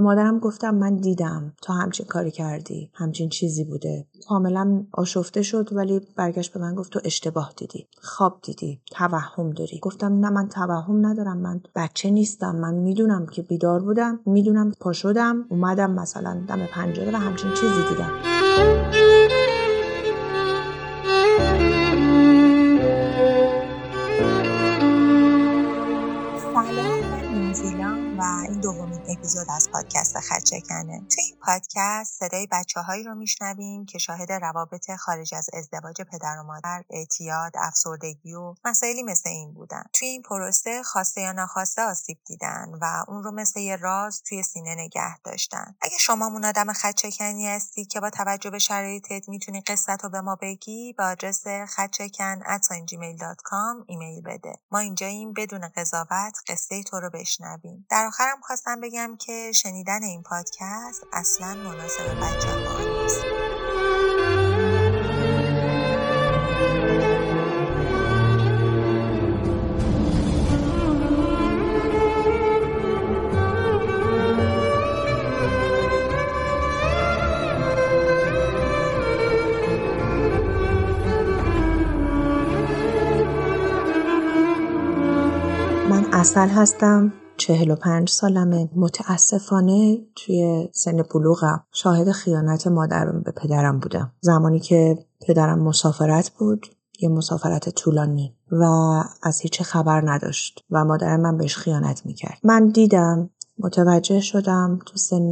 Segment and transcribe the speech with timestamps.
[0.00, 1.52] به مادرم گفتم من دیدم.
[1.62, 2.90] تا همچین کاری کردی.
[2.94, 4.06] همچین چیزی بوده.
[4.28, 7.86] کاملا آشفته شد ولی برگشت به من گفت تو اشتباه دیدی.
[8.02, 8.80] خواب دیدی.
[8.90, 9.78] توهم داری.
[9.82, 11.38] گفتم نه من توهم ندارم.
[11.38, 12.56] من بچه نیستم.
[12.56, 14.20] من می‌دونم که بیدار بودم.
[14.26, 15.44] می‌دونم پا شدم.
[15.48, 19.19] اومدم مثلا دم پنجره و همچین چیزی دیدم.
[28.62, 31.06] دومین اپیزود از پادکست خدشکنه.
[31.14, 36.38] توی این پادکست صدای بچه هایی رو میشنویم که شاهد روابط خارج از ازدواج پدر
[36.38, 39.82] و مادر اعتیاد افسردگی و مسائلی مثل این بودن.
[39.92, 44.42] توی این پروسه خواسته یا ناخواسته آسیب دیدن و اون رو مثل یه راز توی
[44.42, 45.76] سینه نگه داشتن.
[45.80, 50.20] اگه شما اون آدم خدشکنی هستی که با توجه به شرایطت می‌تونی قصت رو به
[50.20, 51.44] ما بگی به آدرس
[51.76, 52.40] خدشکن
[53.86, 54.52] ایمیل بده.
[54.70, 57.86] ما اینجاییم بدون قضاوت قصه تو رو بشنویم.
[57.90, 63.24] در آخرم خواستم بگم که شنیدن این پادکست اصلا مناسب بچه ها نیست.
[85.90, 87.12] من اصل هستم.
[87.50, 88.68] چهل و پنج سالمه.
[88.76, 94.12] متاسفانه توی سن بلوغم شاهد خیانت مادرم به پدرم بودم.
[94.20, 96.66] زمانی که پدرم مسافرت بود
[97.00, 98.64] یه مسافرت طولانی و
[99.22, 102.38] از هیچ خبر نداشت و مادرم من بهش خیانت می‌کرد.
[102.44, 103.30] من دیدم
[103.62, 105.30] متوجه شدم تو سن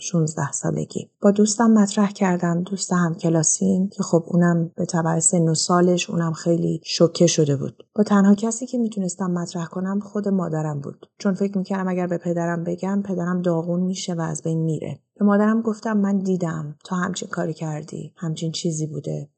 [0.00, 1.10] 16 سالگی.
[1.22, 6.10] با دوستم مطرح کردم دوست هم کلاسیم که خب اونم به تبع سن و سالش
[6.10, 7.84] اونم خیلی شوکه شده بود.
[7.94, 11.06] با تنها کسی که می‌تونستم مطرح کنم خود مادرم بود.
[11.18, 14.98] چون فکر می‌کردم اگر به پدرم بگم پدرم داغون میشه و از بین میره.
[15.18, 19.30] به مادرم گفتم من دیدم تا همچین کاری کردی همچین چیزی بوده.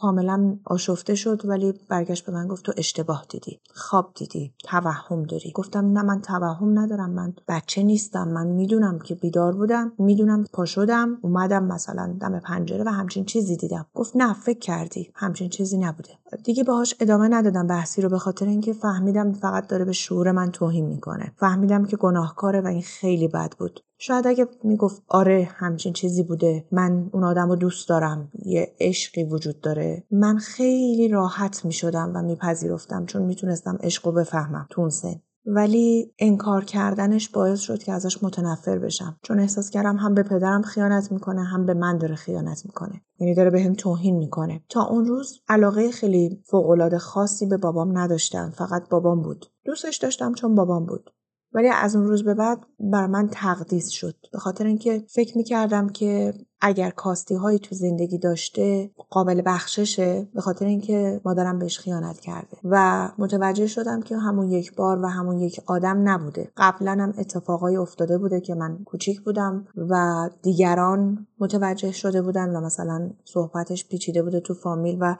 [0.00, 3.60] کاملا آشفته شد ولی برگشت به من گفت تو اشتباه دیدی.
[3.74, 5.52] خواب دیدی توهم داری.
[5.54, 8.28] گفتم نه من توهم ندارم من بچه نیستم.
[8.28, 13.56] من می‌دونم که بیدار بودم می‌دونم پا شدم اومدم مثلا دم پنجره و همچین چیزی
[13.56, 13.86] دیدم.
[13.94, 15.12] گفت نه فکر کردی.
[15.14, 16.19] همچین چیزی نبوده.
[16.36, 20.50] دیگه باهاش ادامه ندادم بحثی رو به خاطر اینکه فهمیدم فقط داره به شعور من
[20.50, 21.32] توهین می‌کنه.
[21.36, 23.80] فهمیدم که گناهکاره و این خیلی بد بود.
[23.98, 29.24] شاید اگه می‌گفت آره همچین چیزی بوده من اون آدم رو دوست دارم یه عشقی
[29.24, 30.04] وجود داره.
[30.10, 35.20] من خیلی راحت می‌شدم و میپذیرفتم چون می‌تونستم عشق رو بفهمم تو اون سن.
[35.46, 39.18] ولی انکار کردنش باعث شد که ازش متنفر بشم.
[39.22, 43.02] چون احساس کردم هم به پدرم خیانت می‌کنه هم به من داره خیانت می‌کنه.
[43.20, 44.62] یعنی داره بهم به توهین می‌کنه.
[44.68, 48.50] تا اون روز علاقه خیلی فوقالعاده خاصی به بابام نداشتم.
[48.50, 49.46] فقط بابام بود.
[49.64, 51.10] دوستش داشتم چون بابام بود.
[51.52, 54.14] ولی از اون روز به بعد بر من تقدیس شد.
[54.32, 60.40] به خاطر اینکه فکر می‌کردم که اگر کاستی هایی تو زندگی داشته قابل بخششه به
[60.40, 65.38] خاطر اینکه مادرم بهش خیانت کرده و متوجه شدم که همون یک بار و همون
[65.38, 66.50] یک آدم نبوده.
[66.56, 72.60] قبلا هم اتفاقای افتاده بوده که من کوچیک بودم و دیگران متوجه شده بودن و
[72.60, 75.16] مثلا صحبتش پیچیده بوده تو فامیل و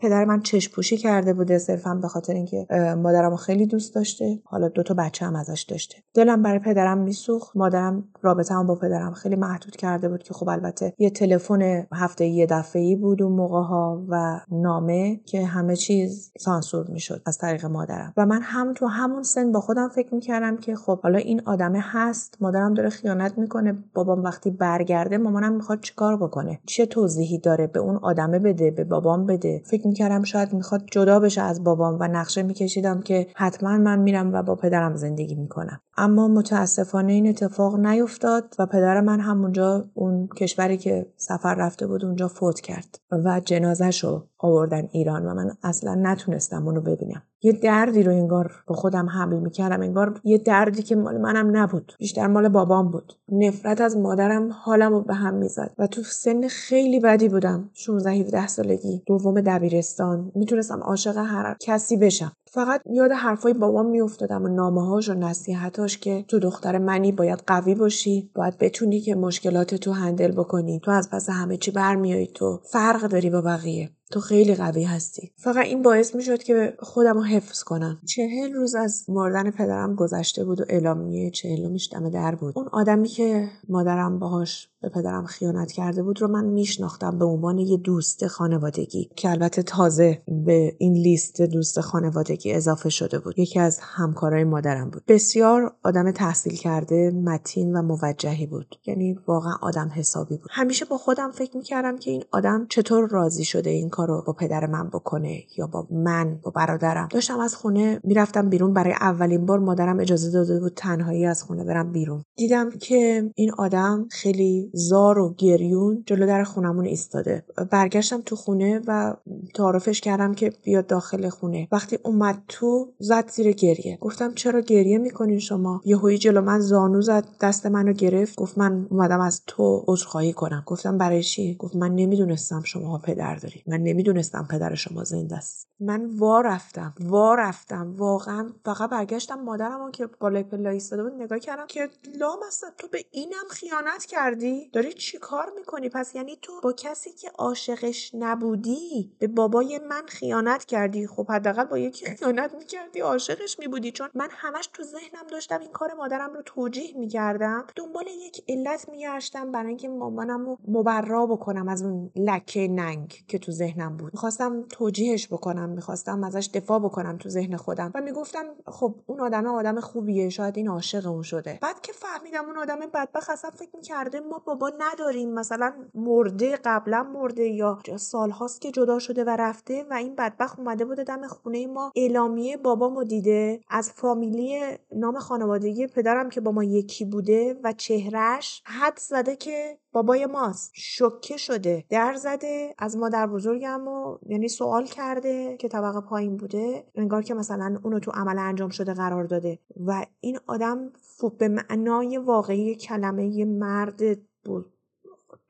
[0.00, 2.66] پدر من چشم پوشی کرده بوده صرفا به خاطر اینکه
[3.02, 4.40] مادرم خیلی دوست داشته.
[4.44, 5.96] حالا دو تا بچه هم ازش داشته.
[6.14, 7.56] دلم برای پدرم میسوخت.
[7.56, 12.26] مادرم رابطه هم با پدرم خیلی محدود کرده بود که خب البته یه تلفن هفته
[12.26, 17.38] یه دفعه ای بود اون موقع ها و نامه که همه چیز سانسور می‌شد از
[17.38, 18.12] طریق مادرم.
[18.16, 21.80] و من هم تو همون سن با خودم فکر می‌کردم که خب حالا این آدمه
[21.82, 22.36] هست.
[22.40, 23.84] مادرم داره خیانت می‌کنه.
[23.94, 28.84] بابام وقتی برگرده مامانم می‌خواد چیکار بکنه؟ چه توضیحی داره؟ به اون آدمه بده به
[28.84, 29.62] بابام بده.
[29.64, 34.32] فکر می‌کردم شاید می‌خواد جدا بشه از بابام و نقشه میکشیدم که حتما من میرم
[34.32, 35.80] و با پدرم زندگی می‌کنم.
[35.96, 42.04] اما متاسفانه این اتفاق نیفتاد و پدر من همونجا اون کشوری که سفر رفته بود
[42.04, 47.22] اونجا فوت کرد و جنازش رو آوردن ایران و من اصلا نتونستم اونو ببینم.
[47.42, 51.92] یه دردی رو انگار با خودم حمل می‌کردم انگار یه دردی که مال منم نبود
[51.98, 53.12] بیشتر مال بابام بود.
[53.32, 57.70] نفرت از مادرم حالم رو به هم می‌زد و تو سن خیلی بدی بودم.
[57.74, 60.32] 16 17 سالگی دوم دبیرستان.
[60.34, 62.32] می‌تونستم عاشق هر کسی بشم.
[62.50, 67.74] فقط یاد حرفای بابام میافتادم و نامه‌هاش و نصیحتاش که تو دختر منی باید قوی
[67.74, 70.80] باشی باید بتونی که مشکلات تو هندل بکنی.
[70.80, 73.90] تو از پس همه چی برمیایی تو فرق داری با بقیه.
[74.10, 75.32] تو خیلی قوی هستی.
[75.36, 77.98] فقط این باعث می‌شد که خودم رو حفظ کنم.
[78.06, 82.58] چهل روز از مردن پدرم گذشته بود و اعلامیه چهلمیش دم در بود.
[82.58, 87.58] اون آدمی که مادرم باهاش به پدرم خیانت کرده بود رو من میشناختم به عنوان
[87.58, 93.38] یه دوست خانوادگی که البته تازه به این لیست دوست خانوادگی اضافه شده بود.
[93.38, 95.02] یکی از همکارای مادرم بود.
[95.08, 98.74] بسیار آدم تحصیل کرده متین و موجهی بود.
[98.86, 100.48] یعنی واقعا آدم حسابی بود.
[100.50, 104.66] همیشه با خودم فکر می‌کردم که این آدم چطور راضی شده این کارو با پدر
[104.66, 107.08] من بکنه یا با من با برادرم.
[107.10, 108.72] داشتم از خونه می‌رفتم بیرون.
[108.72, 112.22] برای اولین بار مادرم اجازه داده بود تنهایی از خونه برم بیرون.
[112.36, 117.44] دیدم که این آدم خیلی زار و گریون جلو در خونمون ایستاده.
[117.70, 119.14] برگشتم تو خونه و
[119.54, 121.68] تعارفش کردم که بیاد داخل خونه.
[121.72, 123.98] وقتی اومد تو زد زیر گریه.
[124.00, 128.36] گفتم چرا گریه می‌کنین شما؟ یهویی جلو من زانو زد دست منو گرفت.
[128.36, 130.62] گفت من اومدم از تو عذرخواهی کنم.
[130.66, 133.62] گفتم برای چی؟ گفت من نمی‌دونستم شما پدر دارید.
[133.66, 135.68] من نمی‌دونستم پدر شما زنده است.
[135.80, 136.94] من وا رفتم.
[137.00, 137.94] وا رفتم.
[137.96, 141.88] واقعا فقط برگشتم مادرم که بالای پلا ایستاده بود نگاه کردم که
[142.18, 142.38] لام
[142.78, 147.30] تو به اینم خیانت کردی؟ داری چی کار می‌کنی؟ پس یعنی تو با کسی که
[147.38, 151.06] عاشقش نبودی به بابای من خیانت کردی.
[151.06, 153.90] خب حداقل با یکی خیانت می‌کردی عاشقش میبودی.
[153.90, 157.66] چون من همش تو ذهنم داشتم این کار مادرم رو توجیه می‌کردم.
[157.76, 163.38] دنبال یک علت میگشتم برای اینکه مامانم رو مبرا بکنم از اون لکه ننگ که
[163.38, 164.12] تو ذهنم بود.
[164.12, 169.46] می‌خواستم توجیهش بکنم می‌خواستم ازش دفاع بکنم تو ذهن خودم و می‌گفتم خب اون آدم
[169.46, 171.58] آدم خوبیه شاید این عاشق اون شده.
[171.62, 177.02] بعد که فهمیدم اون آدم بدبخت اصلا فکر می‌کرده ما بابا نداریم مثلا مرده قبلا
[177.02, 181.66] مرده یا سالهاست که جدا شده و رفته و این بدبخت اومده بوده دم خونه
[181.66, 181.92] ما.
[181.96, 183.60] اعلامیه بابامو دیده.
[183.68, 184.60] از فامیلی
[184.96, 190.70] نام خانوادگی پدرم که با ما یکی بوده و چهرش حد زده که بابای ماست.
[190.74, 191.84] شکه شده.
[191.90, 196.84] در زده از مادر بزرگم و یعنی سوال کرده که طبقه پایین بوده.
[196.94, 199.58] انگار که مثلا اونو تو عمل انجام شده قرار داده.
[199.86, 200.92] و این آدم
[201.38, 204.00] به معنای واقعی کلمه مرد
[204.44, 204.72] بود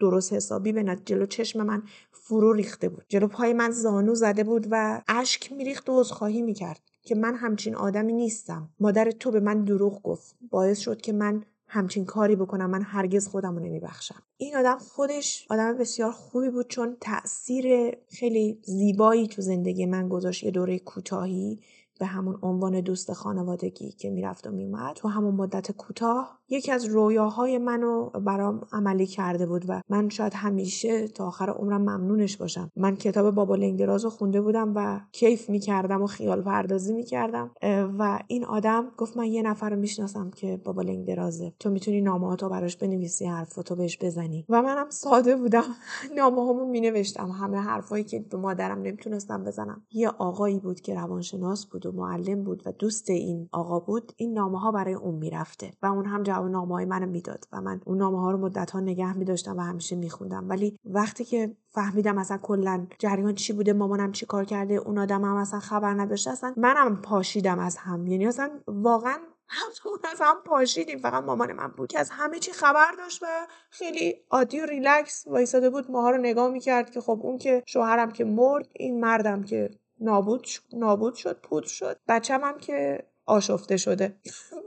[0.00, 1.82] درست حسابی به جلو چشم من
[2.12, 3.04] فرو ریخته بود.
[3.08, 7.74] جلو پای من زانو زده بود و اشک میریخت و عذرخواهی می‌کرد که من همچین
[7.74, 8.70] آدمی نیستم.
[8.80, 10.36] مادر تو به من دروغ گفت.
[10.50, 14.22] باعث شد که من همچین کاری بکنم من هرگز خودم رو نمیبخشم.
[14.36, 20.44] این آدم خودش آدم بسیار خوبی بود چون تاثیر خیلی زیبایی تو زندگی من گذاشت.
[20.44, 21.60] یه دوره کوتاهی
[21.98, 26.84] به همون عنوان دوست خانوادگی که می‌رفت و میومد تو همون مدت کوتاه یکی از
[26.84, 32.70] رویاهای منو برام عملی کرده بود و من شاید همیشه تا آخر عمرم ممنونش باشم.
[32.76, 37.50] من کتاب بابا لنگدراز رو خونده بودم و کیف می‌کردم و خیال پردازی می‌کردم.
[37.98, 42.36] و این آدم گفت من یه نفر رو می‌شناسم که بابا لنگدرازه تو می‌تونی نامه
[42.36, 44.44] تو براش بنویسی حرفاتو بهش بزنی.
[44.48, 45.64] و منم ساده بودم.
[46.16, 47.30] نامه هامو مینوشتم.
[47.30, 49.82] همه حرفایی که به مادرم نمی‌تونستم بزنم.
[49.92, 54.12] یه آقایی بود که روانشناس بود و معلم بود و دوست این آقا بود.
[54.16, 55.70] این نامه ها برای اون می‌رفته.
[55.82, 58.70] و اون هم جواب نامه های منو می‌داد و من اون نامه ها رو مدت
[58.70, 60.48] ها نگه میداشتم و همیشه میخوندم.
[60.48, 65.24] ولی وقتی که فهمیدم اصلا کلا جریان چی بوده مامانم چی کار کرده اون آدم
[65.24, 68.06] هم اصلا خبر نداشته اصلا منم پاشیدم از هم.
[68.06, 69.18] یعنی اصلا واقعا
[69.48, 70.98] همون از هم پاشیدیم.
[70.98, 73.26] فقط مامان من بود که از همه چی خبر داشت و
[73.70, 75.90] خیلی عادی و ریلکس وایساده بود.
[75.90, 79.70] ماها رو نگاه می‌کرد که خب اون که شوهرم که مرد این مردم که
[80.00, 81.98] نابود نابود شد پودر شد.
[82.08, 84.16] بچم هم که آشفته شده.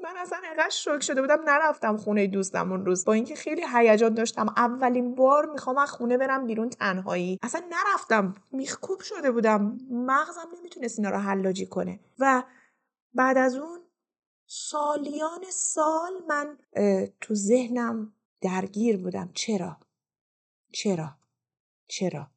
[0.04, 3.06] من اصلا انقدر شوک شده بودم نرفتم خونه دوستم اون روز.
[3.06, 4.50] با اینکه خیلی هیجان داشتم.
[4.58, 7.40] اولین بار می‌خوام از خونه برم بیرون تنهایی.
[7.44, 8.36] اصلا نرفتم.
[8.52, 9.78] میخکوب شده بودم.
[9.92, 12.00] مغزم نمی‌تونست اینا رو حلاجی کنه.
[12.20, 12.44] و
[13.14, 13.80] بعد از اون
[14.46, 16.58] سالیان سال من
[17.22, 19.30] تو ذهنم درگیر بودم.
[19.34, 19.78] چرا؟
[20.72, 21.10] چرا؟
[21.88, 22.28] چرا؟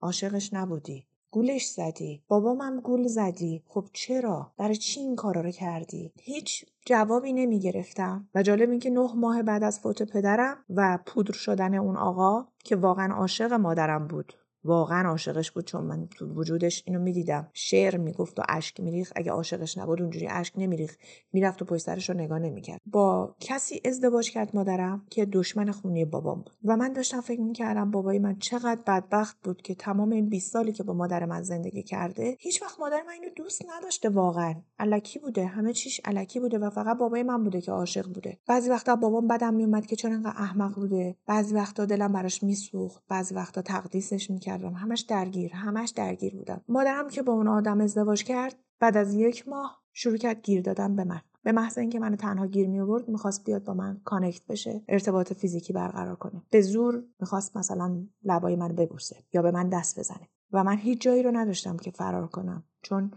[0.00, 1.06] عاشقش نبودی.
[1.32, 2.22] گولش زدی.
[2.28, 3.62] بابامم گول زدی.
[3.68, 8.80] خب چرا؟ برای چی این کارا رو کردی؟ هیچ جوابی نمی گرفتم و جالب این
[8.80, 13.52] که نه ماه بعد از فوت پدرم و پودر شدن اون آقا که واقعا عاشق
[13.52, 14.32] مادرم بود.
[14.64, 17.48] واقعا عاشقش بود چون من تو وجودش اینو می‌دیدم.
[17.52, 20.96] شعر می‌گفت و اشک میریخ اگه عاشقش نبود اونجوری اشک نمیریخ
[21.32, 22.80] می‌رفت و پشت سرش رو نگاه نمی‌کرد.
[22.86, 26.56] با کسی ازدواج کرد مادرم که دشمن خونی بابام بود.
[26.64, 30.72] و من داشتم فکر می‌کردم بابای من چقدر بدبخت بود که تمام این 20 سالی
[30.72, 34.54] که با مادر من زندگی کرده هیچ وقت مادر من اینو دوست نداشته واقعا.
[34.78, 35.46] الکی بوده.
[35.46, 38.38] همه چیش الکی بوده و فقط بابای من بوده که عاشق بوده.
[38.46, 41.16] بعضی وقتا بابام بدم میومد که چرا انقدر احمق بوده.
[41.26, 43.02] بعضی وقتا دلم براش میسوخت.
[43.08, 46.60] بعضی وقتا تقدیسش می‌کردم همش درگیر همش درگیر بودم.
[46.68, 50.96] مادرم که با اون آدم ازدواج کرد بعد از یک ماه شروع کرد گیر دادن
[50.96, 51.20] به من.
[51.42, 55.32] به محض اینکه منو تنها گیر می آورد می‌خواست بیاد با من کانکت بشه ارتباط
[55.32, 56.42] فیزیکی برقرار کنه.
[56.50, 60.28] به زور می‌خواست مثلا لبای منو ببوسه یا به من دست بزنه.
[60.52, 62.64] و من هیچ جایی رو نداشتم که فرار کنم.
[62.82, 63.10] چون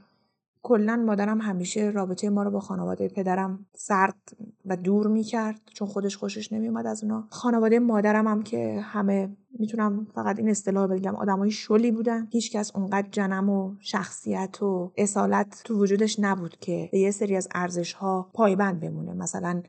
[0.63, 5.61] کلا مادرم همیشه رابطه ما رو با خانواده پدرم سرد و دور می‌کرد.
[5.73, 7.27] چون خودش خوشش نمیومد از اونا.
[7.29, 11.15] خانواده مادرم هم که همه می‌تونم فقط این اصطلاح بگم.
[11.15, 12.27] آدمای شلی بودن.
[12.31, 17.47] هیچکس اونقدر جنم و شخصیت و اصالت تو وجودش نبود که به یه سری از
[17.55, 19.13] ارزش ها پایبند بمونه.
[19.13, 19.61] مثلا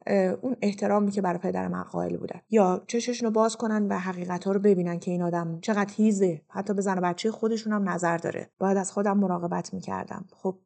[0.42, 4.44] اون احترامی که برای پدر من قائل بودن یا چششون رو باز کنن و حقیقت
[4.44, 6.42] ها رو ببینن که این آدم چقدر هیزه.
[6.48, 8.50] حتی به زن و بچه خودشون هم نظر داره.
[8.58, 10.24] باید از خودم مراقبت می‌کردم.
[10.32, 10.58] خب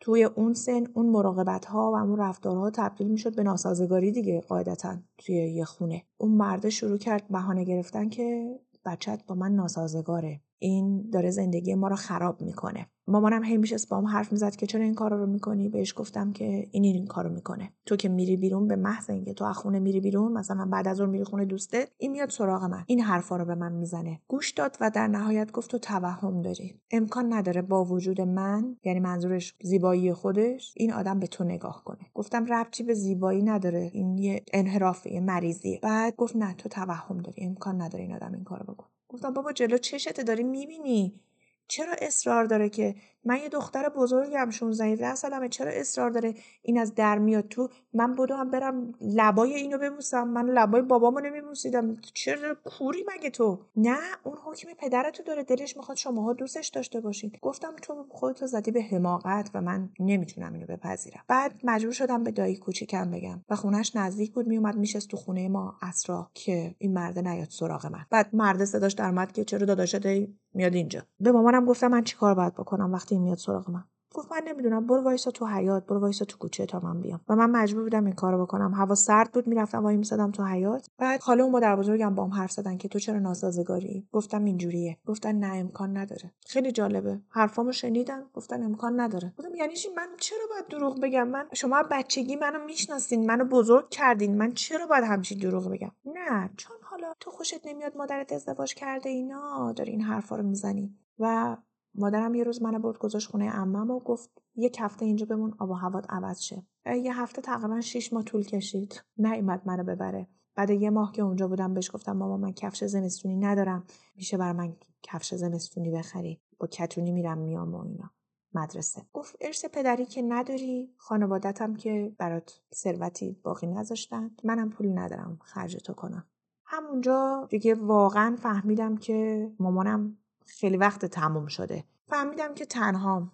[0.00, 4.96] توی اون سن اون مراقبت ها و اون رفتارها تبدیل می‌شد به ناسازگاری دیگه قاعدتا
[5.18, 6.02] توی یه خونه.
[6.18, 10.40] اون مرده شروع کرد بهانه گرفتن که بچت با من ناسازگاره.
[10.58, 12.86] این داره زندگی ما رو خراب می‌کنه.
[13.06, 16.32] مامانم هی میشه با هم حرف می‌زد که چرا این کارا رو می‌کنی؟ بهش گفتم
[16.32, 17.72] که این این, کارو می‌کنه.
[17.86, 21.00] تو که میری بیرون به محض اینکه تو از خونه میری بیرون مثلا بعد از
[21.00, 22.84] اون میری خونه دوستت این میاد سراغ من.
[22.86, 24.20] این حرفا رو به من می‌زنه.
[24.28, 26.74] گوش داد و در نهایت گفت تو توهم داری.
[26.90, 32.06] امکان نداره با وجود من یعنی منظورش زیبایی خودش این آدم به تو نگاه کنه.
[32.14, 35.78] گفتم ربطی به زیبایی نداره؟ این یه انحرافه یه مریضیه.
[35.82, 37.44] بعد گفت نه تو توهم داری.
[37.44, 38.88] امکان نداره این آدم این کارو بکنه.
[39.08, 41.20] گفتم بابا جلو چشت داری می‌بینی؟
[41.68, 42.94] چرا اصرار داره که
[43.28, 47.68] من یه دختر بزرگم 16 17 سالمه چرا اصرار داره این از در میاد تو؟
[47.94, 50.28] من هم برم لبای اینو ببوسم.
[50.28, 51.94] من لبای بابامو نمیبوسیدم.
[52.14, 55.42] چرا کوری مگه تو؟ نه اون حکم پدرتو داره.
[55.42, 57.32] دلش می‌خواد شماها دوستش داشته باشین.
[57.42, 61.24] گفتم تو خودتو زدی به حماقت و من نمی‌تونم اینو بپذیرم.
[61.28, 63.44] بعد مجبور شدم به دایی کوچیکم بگم.
[63.48, 67.86] و خونش نزدیک بود میومد میشست تو خونه ما اسرا که این مرده نیاد سراغ
[67.86, 68.06] من.
[68.10, 70.06] بعد مرده صداش در که چرا داداشت
[70.54, 71.02] میاد اینجا.
[71.20, 73.84] به مامانم گفتم من چیکار باید بکنم وقتی میاد سراغ من.
[74.14, 77.20] گفت من نمی‌دونم برو وایسا تو حیات برو وایسا تو کوچه تا من بیام.
[77.28, 78.74] و من مجبور بودم این کارو بکنم.
[78.74, 82.52] هوا سرد بود می‌رفتم وای میسادم تو حیات بعد خاله و مادر بزرگم بام حرف
[82.52, 84.98] زدن که تو چرا ناسازگاری؟ گفتم اینجوریه.
[85.06, 86.32] گفتن نه امکان نداره.
[86.46, 87.20] خیلی جالبه.
[87.28, 89.34] حرفامو شنیدن گفتن امکان نداره.
[89.38, 93.88] گفتم یعنی چی؟ من چرا باید دروغ بگم؟ من شما بچگی منو می‌شناسین منو بزرگ
[93.88, 94.38] کردین.
[94.38, 99.10] من چرا باید همچین دروغ بگم؟ نه چون حالا تو خوشت نمیاد مادرت ازدواج کرده
[99.10, 100.94] اینا داری حرفا رو می‌زنی.
[101.18, 101.56] و
[101.94, 105.70] مادرم یه روز منو برد گذاشت خونه عمم و گفت یک هفته اینجا بمون آب
[105.70, 106.66] و هوات عوض شه.
[106.86, 109.04] یه هفته تقریبا شیش ماه طول کشید.
[109.16, 110.28] نیومد منو ببره.
[110.54, 113.84] بعد یه ماه که اونجا بودم بهش گفتم ماما من کفش زمستونی ندارم.
[114.16, 118.10] میشه برای من کفش زمستونی بخری؟ با کتونی میرم میام و اینا.
[118.54, 119.02] مدرسه.
[119.12, 125.76] گفت ارث پدری که نداری خانوادتم که برات ثروتی باقی نذاشتن منم پول ندارم خرج
[125.76, 126.26] تو کنم.
[126.64, 130.18] همونجا دیگه واقعا فهمیدم که مامانم
[130.48, 131.84] خیلی وقت تموم شده.
[132.06, 133.32] فهمیدم که تنها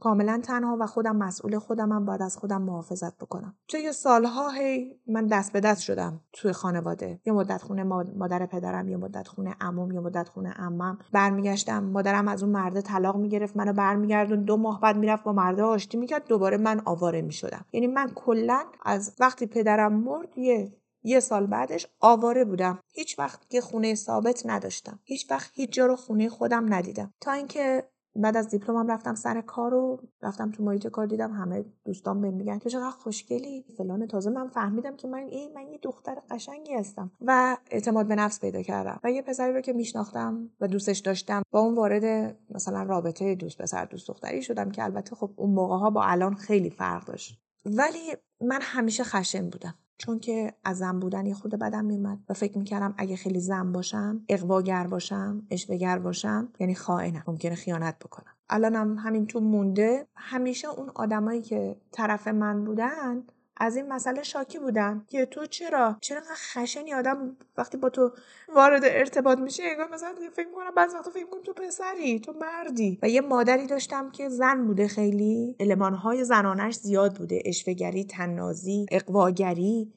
[0.00, 3.54] کاملا تنها و خودم مسئول خودمم باید از خودم محافظت بکنم.
[3.84, 7.20] یه سالها هی من دست به دست شدم توی خانواده.
[7.26, 10.98] یه مدت خونه مادر پدرم یه مدت خونه عموم یه مدت خونه عمم.
[11.12, 15.62] برمیگشتم مادرم از اون مرده طلاق می‌گرفت منو برمیگردون دو ماه بعد می‌رفت با مرده
[15.62, 16.26] آشتی می‌کرد.
[16.26, 17.64] دوباره من آواره می‌شدم.
[17.72, 22.78] یعنی من کلا از وقتی پدرم مرد یه یه سال بعدش آواره بودم.
[22.92, 24.98] هیچ وقت که خونه ثابت نداشتم.
[25.04, 27.14] هیچ وقت هیچ جا رو خونه خودم ندیدم.
[27.20, 27.84] تا اینکه
[28.16, 32.34] بعد از دیپلمم رفتم سر کار و رفتم تو محیط کار دیدم همه دوستان بهم
[32.34, 33.64] میگن تو چقدر خوشگلی.
[33.76, 34.06] فلان.
[34.06, 37.10] تازه من فهمیدم که من این من یه دختر قشنگی هستم.
[37.20, 39.00] و اعتماد به نفس پیدا کردم.
[39.04, 43.62] و یه پسری رو که میشناختم و دوستش داشتم با اون وارد مثلا رابطه دوست
[43.62, 47.40] پسر دوست دختری شدم که البته خب اون موقع ها با الان خیلی فرق داشت.
[47.64, 49.74] ولی من همیشه خشن بودم.
[50.00, 53.72] چون که از زن بودن یه خود بدم میومد و فکر می‌کردم اگه خیلی زن
[53.72, 57.24] باشم اقواگر باشم اشوگر باشم یعنی خائنم.
[57.26, 58.32] ممکنه خیانت بکنم.
[58.50, 60.06] الانم همین تو مونده.
[60.16, 63.22] همیشه اون آدمایی که طرف من بودن
[63.60, 68.12] از این مسئله شاکی بودن که تو چرا؟ چرا خشنی آدم وقتی با تو
[68.54, 72.98] وارد ارتباط میشه انگار مثلا فکر می‌کنم بعضی وقتا فکر می‌کنم تو پسری تو مردی.
[73.02, 75.56] و یه مادری داشتم که زن بوده خیلی.
[75.60, 77.42] المانهای زنانش زیاد بوده.
[77.44, 79.92] اشوهگری تنازی اقواگری.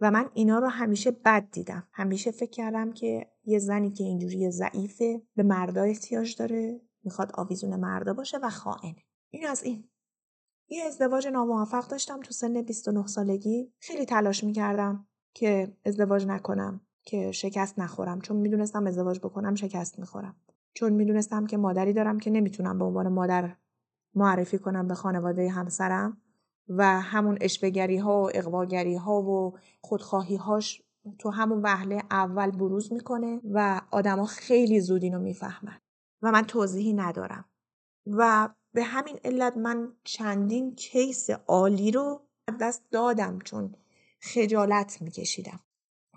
[0.00, 1.88] و من اینا رو همیشه بد دیدم.
[1.92, 7.76] همیشه فکر کردم که یه زنی که اینجوری ضعیفه به مردا احتیاج داره می‌خواد آویزون
[7.76, 9.04] مردا باشه و خائنه.
[9.30, 9.84] این از این.
[10.70, 13.72] یه ازدواج ناموفق داشتم تو سن 29 سالگی.
[13.80, 20.36] خیلی تلاش می‌کردم که ازدواج نکنم که شکست نخورم چون می‌دونستم ازدواج بکنم شکست می‌خورم.
[20.74, 23.56] چون می‌دونستم که مادری دارم که نمی‌تونم به عنوان مادر
[24.14, 26.22] معرفی کنم به خانواده همسرم
[26.68, 30.82] و همون اشبگری ها و اقواگری ها و خودخواهی هاش
[31.18, 35.78] تو همون وهله اول بروز می‌کنه و آدما خیلی زود اینو می‌فهمن
[36.22, 37.44] و من توضیحی ندارم.
[38.06, 42.28] و به همین علت من چندین کیس عالی رو
[42.60, 43.74] دست دادم چون
[44.20, 45.60] خجالت میکشیدم.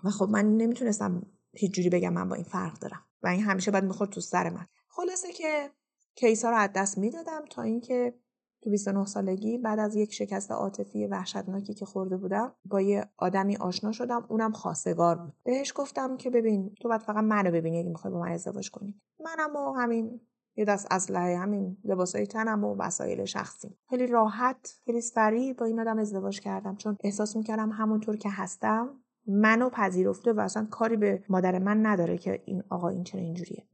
[0.04, 3.70] و خب من نمی‌تونستم هیچ جوری بگم من با این فرق دارم و این همیشه
[3.70, 4.66] باید می‌خورد تو سر من.
[4.88, 5.70] خلاصه که
[6.14, 8.14] کیس ها رو از دست می‌دادم تا اینکه
[8.62, 13.56] تو 29 سالگی بعد از یک شکست عاطفی وحشتناکی که خورده بودم با یه آدمی
[13.56, 15.32] آشنا شدم اونم خواستگار بود.
[15.44, 19.00] بهش گفتم که ببین تو باید فقط منو ببینی اگه می‌خوای با من ازدواج کنی.
[19.20, 20.20] منم و همین
[20.56, 23.76] یه دست اسلحه همین لباسای تنم و وسایل شخصی.
[23.88, 26.76] خیلی راحت خیلی سریع با این آدم ازدواج کردم.
[26.76, 28.88] چون احساس می‌کردم همونطور که هستم
[29.26, 33.66] منو پذیرفته و اصلا کاری به مادر من نداره که این آقا این چرا اینجوریه.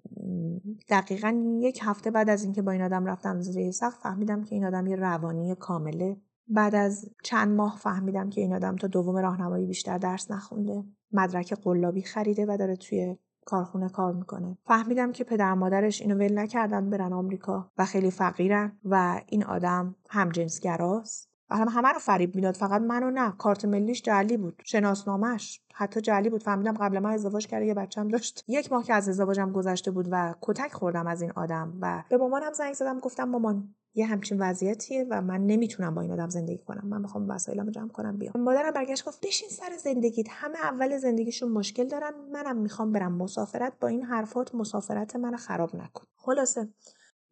[0.88, 4.64] دقیقا یک هفته بعد از اینکه با این آدم رفتم زیر سخت فهمیدم که این
[4.64, 6.16] آدم یه روانی کامله.
[6.48, 10.84] بعد از چند ماه فهمیدم که این آدم تا دوم راهنمایی بیشتر درس نخونده.
[11.12, 13.16] مدرک قلابی خریده و داره توی
[13.48, 14.58] کارخونه کار می‌کنه.
[14.64, 19.94] فهمیدم که پدر مادرش اینو ول نکردن برن آمریکا و خیلی فقیرن و این آدم
[20.10, 21.28] همجنسگراست.
[21.50, 22.54] و هم همه رو فریب می‌داد.
[22.54, 23.32] فقط منو نه.
[23.38, 24.62] کارت ملیش جعلی بود.
[24.64, 26.42] شناسنامش حتی جعلی بود.
[26.42, 28.44] فهمیدم قبل من ازدواج کرده یه بچم داشت.
[28.48, 32.16] یک ماه که از ازدواجم گذشته بود و کتک خوردم از این آدم و به
[32.16, 32.98] مامانم زنگ زدم.
[32.98, 36.88] گفتم مامان یه همچین وضعیتیه و من نمی‌تونم با این آدم زندگی کنم.
[36.88, 38.32] من می‌خوام وسایلمو جمع کنم بیام.
[38.36, 40.26] مادرم برگشت گفت بشین سر زندگیت.
[40.30, 42.12] همه اول زندگیشون مشکل دارن.
[42.32, 43.72] منم می‌خوام برم مسافرت.
[43.80, 46.04] با این حرفات مسافرت من خراب نکن.
[46.16, 46.68] خلاصه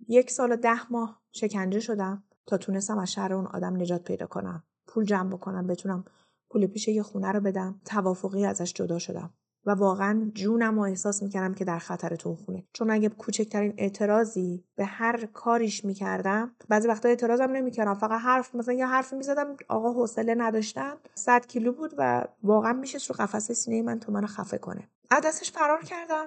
[0.08, 4.26] یک سال و ده ماه شکنجه شدم تا تونستم از شهر اون آدم نجات پیدا
[4.26, 4.64] کنم.
[4.86, 6.04] پول جمع بکنم بتونم
[6.50, 7.80] پول پیش یه خونه رو بدم.
[7.84, 9.34] توافقی ازش جدا شدم.
[9.66, 12.64] و واقعا جونم رو احساس می‌کردم که در خطر تو خونه.
[12.72, 17.94] چون اگه کوچکترین اعتراضی به هر کاریش می‌کردم بعضی وقتا اعتراضم نمی‌کردم.
[17.94, 22.98] فقط حرف مثلا یه حرفی می‌زدم آقا حوصله نداشتن 100 کیلو بود و واقعا میشه
[23.08, 24.88] رو قفسه سینه من تو منو خفه کنه.
[25.10, 26.26] از دستش فرار کردم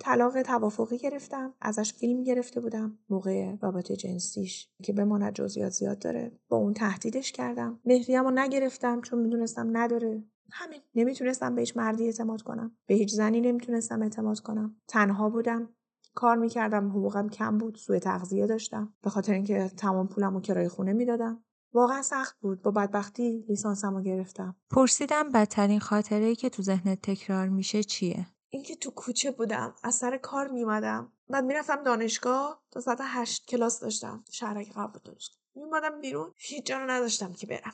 [0.00, 6.32] طلاق توافقی گرفتم ازش فیلم گرفته بودم موقع رابطه جنسیش که بماند جزئیات زیاد داره
[6.48, 7.80] با اون تهدیدش کردم.
[7.84, 10.24] مهریم رو نگرفتم چون می‌دونستم نداره.
[10.52, 12.76] همین نمی‌تونستم به هیچ مردی اعتماد کنم.
[12.86, 14.76] به هیچ زنی نمی‌تونستم اعتماد کنم.
[14.88, 15.68] تنها بودم.
[16.14, 16.88] کار می‌کردم.
[16.88, 17.76] حقوقم کم بود.
[17.76, 18.94] سوء تغذیه داشتم.
[19.02, 21.44] به خاطر اینکه تمام پولم و کرایه خونه می‌دادم.
[21.72, 22.62] واقعا سخت بود.
[22.62, 24.56] با بدبختی لیسانسم رو گرفتم.
[24.70, 29.74] پرسیدم بدترین خاطره ای که تو ذهنت تکرار میشه چیه؟ اینکه تو کوچه بودم.
[29.84, 32.62] از سر کار میمدم بعد می‌رفتم دانشگاه.
[32.70, 34.24] تا ساعت هشت کلاس داشتم.
[34.30, 36.32] شهرک قبل دانشگاه میمادم بیرون.
[36.36, 37.72] هیچ جا رو نداشتم که برم.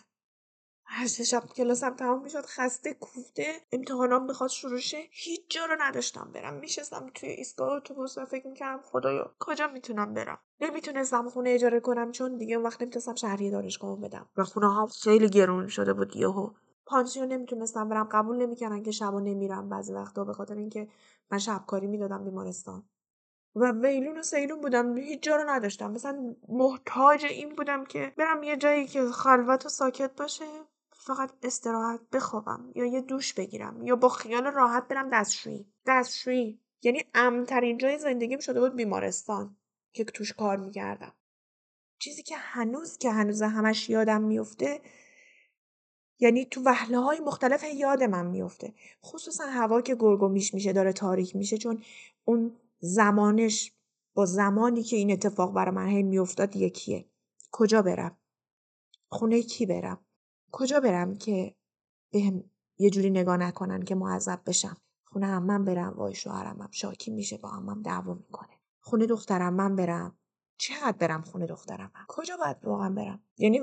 [0.95, 4.99] هشت شب کلاسم تمام می‌شد خسته کوفته امتحانام می‌خواد شروع شه.
[5.11, 6.55] هیچ جا رو نداشتم برم.
[6.55, 12.13] میشستم توی ایستگاه اتوبوس و فکر می‌کردم خدایا کجا می‌تونم برم؟ نمی‌تونستم خونه اجاره کنم
[12.13, 14.28] چون دیگه اون وقت نمی‌تونستم شهری دانشگاه بدم.
[14.37, 16.50] و خونه ها خیلی گرون شده بود یهو.
[16.87, 18.09] پانسیون نمی‌تونستم برم.
[18.13, 20.89] قبول نمی‌کردن که شبا نمیرم بعضی وقتا به خاطر اینکه
[21.31, 22.85] من شبکاری می‌دادم بیمارستان.
[23.57, 24.97] و ویلون و سیلون بودم.
[24.97, 25.91] هیچ جا رو نداشتم.
[25.91, 30.45] مثلا محتاج این بودم که برم یه جایی که خلوت و ساکت باشه.
[31.06, 35.73] فقط استراحت بخوابم یا یه دوش بگیرم یا با خیال راحت برم دستشویی.
[35.86, 36.60] دستشویی.
[36.82, 39.56] یعنی امترین جای زندگیم شده بود بیمارستان
[39.93, 41.12] که توش کار می‌کردم.
[41.99, 44.80] چیزی که هنوز که هنوز همش یادم میفته
[46.19, 51.36] یعنی تو وحله های مختلف یاد من میفته خصوصا هوا که گرگومیش میشه داره تاریک
[51.36, 51.82] میشه چون
[52.25, 53.73] اون زمانش
[54.15, 57.04] با زمانی که این اتفاق برای من هی میافتاد یکیه.
[57.50, 58.19] کجا برم؟
[59.08, 60.04] خونه کی برم؟
[60.52, 61.54] کجا برم که
[62.12, 62.45] بهم
[62.78, 67.49] یه جوری نگاه نکنن که معذب بشم؟ خونه همم برم وای شوهرم شاکی میشه با
[67.49, 68.58] همم دعوا می‌کنه.
[68.80, 70.19] خونه دخترم من برم.
[70.58, 73.60] چقدر برم خونه دخترم کجا باید واقعا برم؟ یعنی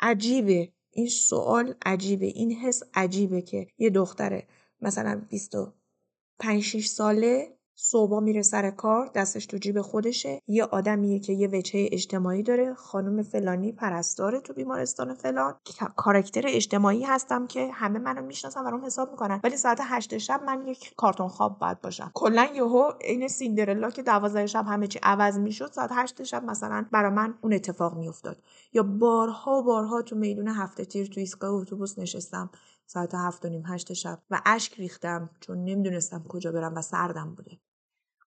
[0.00, 0.72] عجیبه.
[0.90, 2.26] این سوال عجیبه.
[2.26, 4.48] این حس عجیبه که یه دختره
[4.80, 10.40] مثلا 25 6 ساله صبح میره سر کار دستش تو جیب خودشه.
[10.46, 12.74] یه آدمیه که یه وجهه اجتماعی داره.
[12.74, 15.54] خانم فلانی پرستاره تو بیمارستان فلان.
[15.96, 19.40] کارکتر اجتماعی هستم که همه منو می‌شناسن و اون حساب می‌کنن.
[19.44, 22.10] ولی ساعت هشت شب من یک کارتون خواب باید باشم.
[22.14, 26.86] کلا یهو عین سیندرلا که دوازده شب همه چی عوض می‌شد ساعت هشت شب مثلا
[26.92, 28.42] برا من اون اتفاق میافتاد.
[28.72, 32.50] یا بارها بارها تو میدون هفته تیر تو ایستگاه اتوبوس نشستم.
[32.92, 37.34] ساعت هفت و نیم هشت شب و اشک ریختم چون نمی‌دونستم کجا برم و سردم
[37.34, 37.60] بوده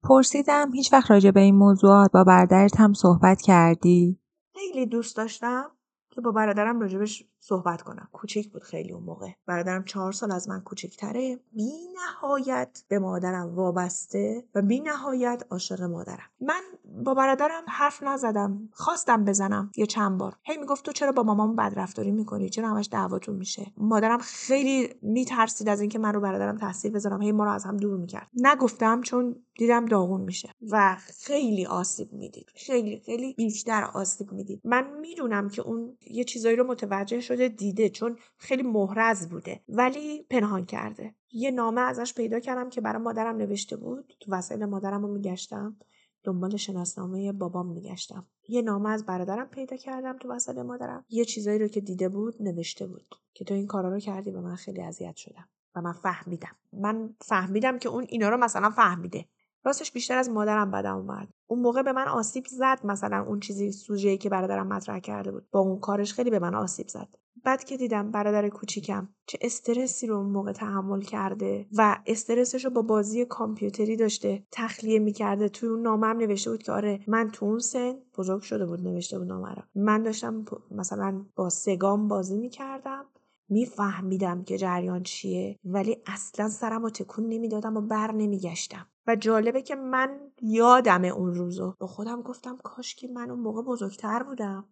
[0.03, 4.19] پرسیدم هیچ وقت راجع به این موضوعات با برادرت هم صحبت کردی؟
[4.53, 5.71] خیلی دوست داشتم
[6.13, 8.09] که با برادرم راجبش صحبت کنم.
[8.11, 9.29] کوچیک بود خیلی اون موقع.
[9.45, 11.39] برادرم چهار سال از من کوچکتره.
[11.51, 16.29] بی نهایت به مادرم وابسته و بی نهایت عاشق مادرم.
[16.41, 16.61] من
[17.05, 18.69] با برادرم حرف نزدم.
[18.73, 20.35] خواستم بزنم یه چند بار.
[20.43, 24.89] هی می‌گفت تو چرا با مامان بد رفتاری می‌کنی؟ چرا همش دعواتون میشه؟ مادرم خیلی
[25.01, 27.21] میترسید از اینکه من رو برادرم تاثیر بذارم.
[27.21, 28.29] هی ما رو از هم دور می‌کرد.
[28.33, 30.49] نگفتم چون دیدم داغون میشه.
[30.71, 32.45] و خیلی آسیب می‌دید.
[32.55, 34.61] خیلی خیلی بیشتر آسیب می‌دید.
[34.63, 39.61] من می‌دونم که اون یه چیزایی رو متوجه شده دیده چون خیلی محرز بوده.
[39.69, 41.15] ولی پنهان کرده.
[41.31, 44.13] یه نامه ازش پیدا کردم که برای مادرم نوشته بود.
[44.19, 45.77] تو وسایل مادرم رو میگشتم.
[46.23, 48.27] دنبال شناسنامه بابام میگشتم.
[48.47, 51.05] یه نامه از برادرم پیدا کردم تو وسط مادرم.
[51.09, 53.15] یه چیزایی رو که دیده بود نوشته بود.
[53.33, 55.49] که تو این کارا رو کردی به من خیلی اذیت شدم.
[55.75, 56.55] و من فهمیدم.
[56.73, 59.25] من فهمیدم که اون اینا رو مثلا فهمیده.
[59.63, 61.27] راستش بیشتر از مادرم بدم اومد.
[61.47, 65.47] اون موقع به من آسیب زد مثلا اون چیزی سوژه‌ای که برادرم مطرح کرده بود.
[65.51, 67.07] با اون کارش خیلی به من آسیب زد.
[67.43, 72.71] بعد که دیدم برادر کوچیکم چه استرسی رو اون موقع تحمل کرده و استرسش رو
[72.71, 75.49] با بازی کامپیوتری داشته تخلیه می‌کرده.
[75.49, 79.19] توی اون هم نوشته بود که آره من تو اون سن بزرگ شده بود نوشته
[79.19, 79.61] بود نامه رو.
[79.75, 83.05] من داشتم مثلا با سگام بازی می‌کردم.
[83.49, 88.87] میفهمیدم که جریان چیه ولی اصلا سرم رو تکون نمی‌دادم و بر نمیگشتم.
[89.07, 91.75] و جالبه که من یادم اون روزو.
[91.79, 94.69] با خودم گفتم کاش که من اون موقع بزرگتر بودم.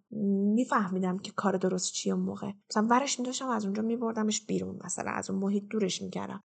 [0.55, 2.51] میفهمیدم که کار درست چیه اون موقع.
[2.69, 6.43] مثلا ورش میداشتم از اونجا میبردمش بیرون مثلا از اون محیط دورش می‌کردم.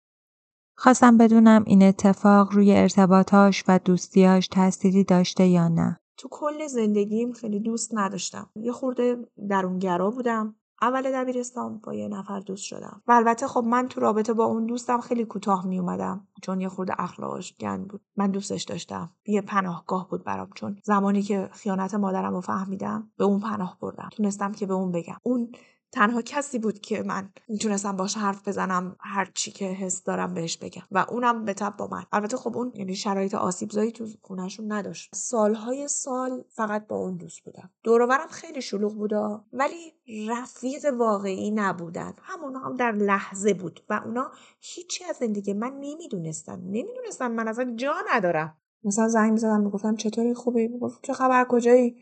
[0.78, 6.00] خواستم بدونم این اتفاق روی ارتباطاش و دوستیاش تأثیری داشته یا نه.
[6.18, 8.50] تو کل زندگیم خیلی دوست نداشتم.
[8.56, 9.18] یه خورده
[9.50, 10.56] درونگرا بودم.
[10.84, 13.02] اول دبیرستان با یه نفر دوست شدم.
[13.08, 16.70] و البته خب من تو رابطه با اون دوستم خیلی کوتاه می اومدم چون یه
[16.70, 18.02] خورده اخلاقش گند بود.
[18.18, 19.10] من دوستش داشتم.
[19.26, 24.10] یه پناهگاه بود برام چون زمانی که خیانت مادرم رو فهمیدم به اون پناه بردم.
[24.12, 25.18] تونستم که به اون بگم.
[25.24, 25.52] اون
[25.94, 30.58] تنها کسی بود که من می‌تونستم باش حرف بزنم هر چی که حس دارم بهش
[30.58, 30.82] بگم.
[30.92, 32.04] و اونم به تب با من.
[32.12, 35.16] البته خب اون یعنی شرایط آسیبزایی تو خونهشون نداشت.
[35.16, 37.70] سالهای سال فقط با اون دوست بودم.
[37.84, 39.94] دورورم خیلی شلوغ بودا ولی
[40.30, 42.14] رفیق واقعی نبودن.
[42.22, 46.60] همون هم در لحظه بود و اونا هیچی از زندگی من نمی‌دونستن.
[46.60, 48.58] نمی‌دونستن من اصلا جا ندارم.
[48.84, 51.96] مثلا زنگ می‌زدم می‌گفتم چطوری؟ خوبی؟ می‌گفت چه خبر؟ کجایی؟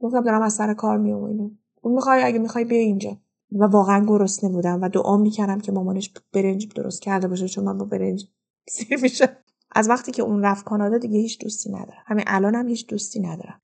[0.00, 1.58] گفتم دارم از سر کار میام
[1.90, 3.16] می‌خوای اگه می‌خوای بیا اینجا.
[3.52, 7.78] و واقعا گرسنه بودم و دعا می‌کردم که مامانش برنج درست کرده باشه چون من
[7.78, 8.28] با برنج
[8.68, 9.36] سیر میشه
[9.72, 12.02] از وقتی که اون رفت کانادا دیگه هیچ دوستی ندارم.
[12.06, 13.60] همین الانم هم هیچ دوستی ندارم.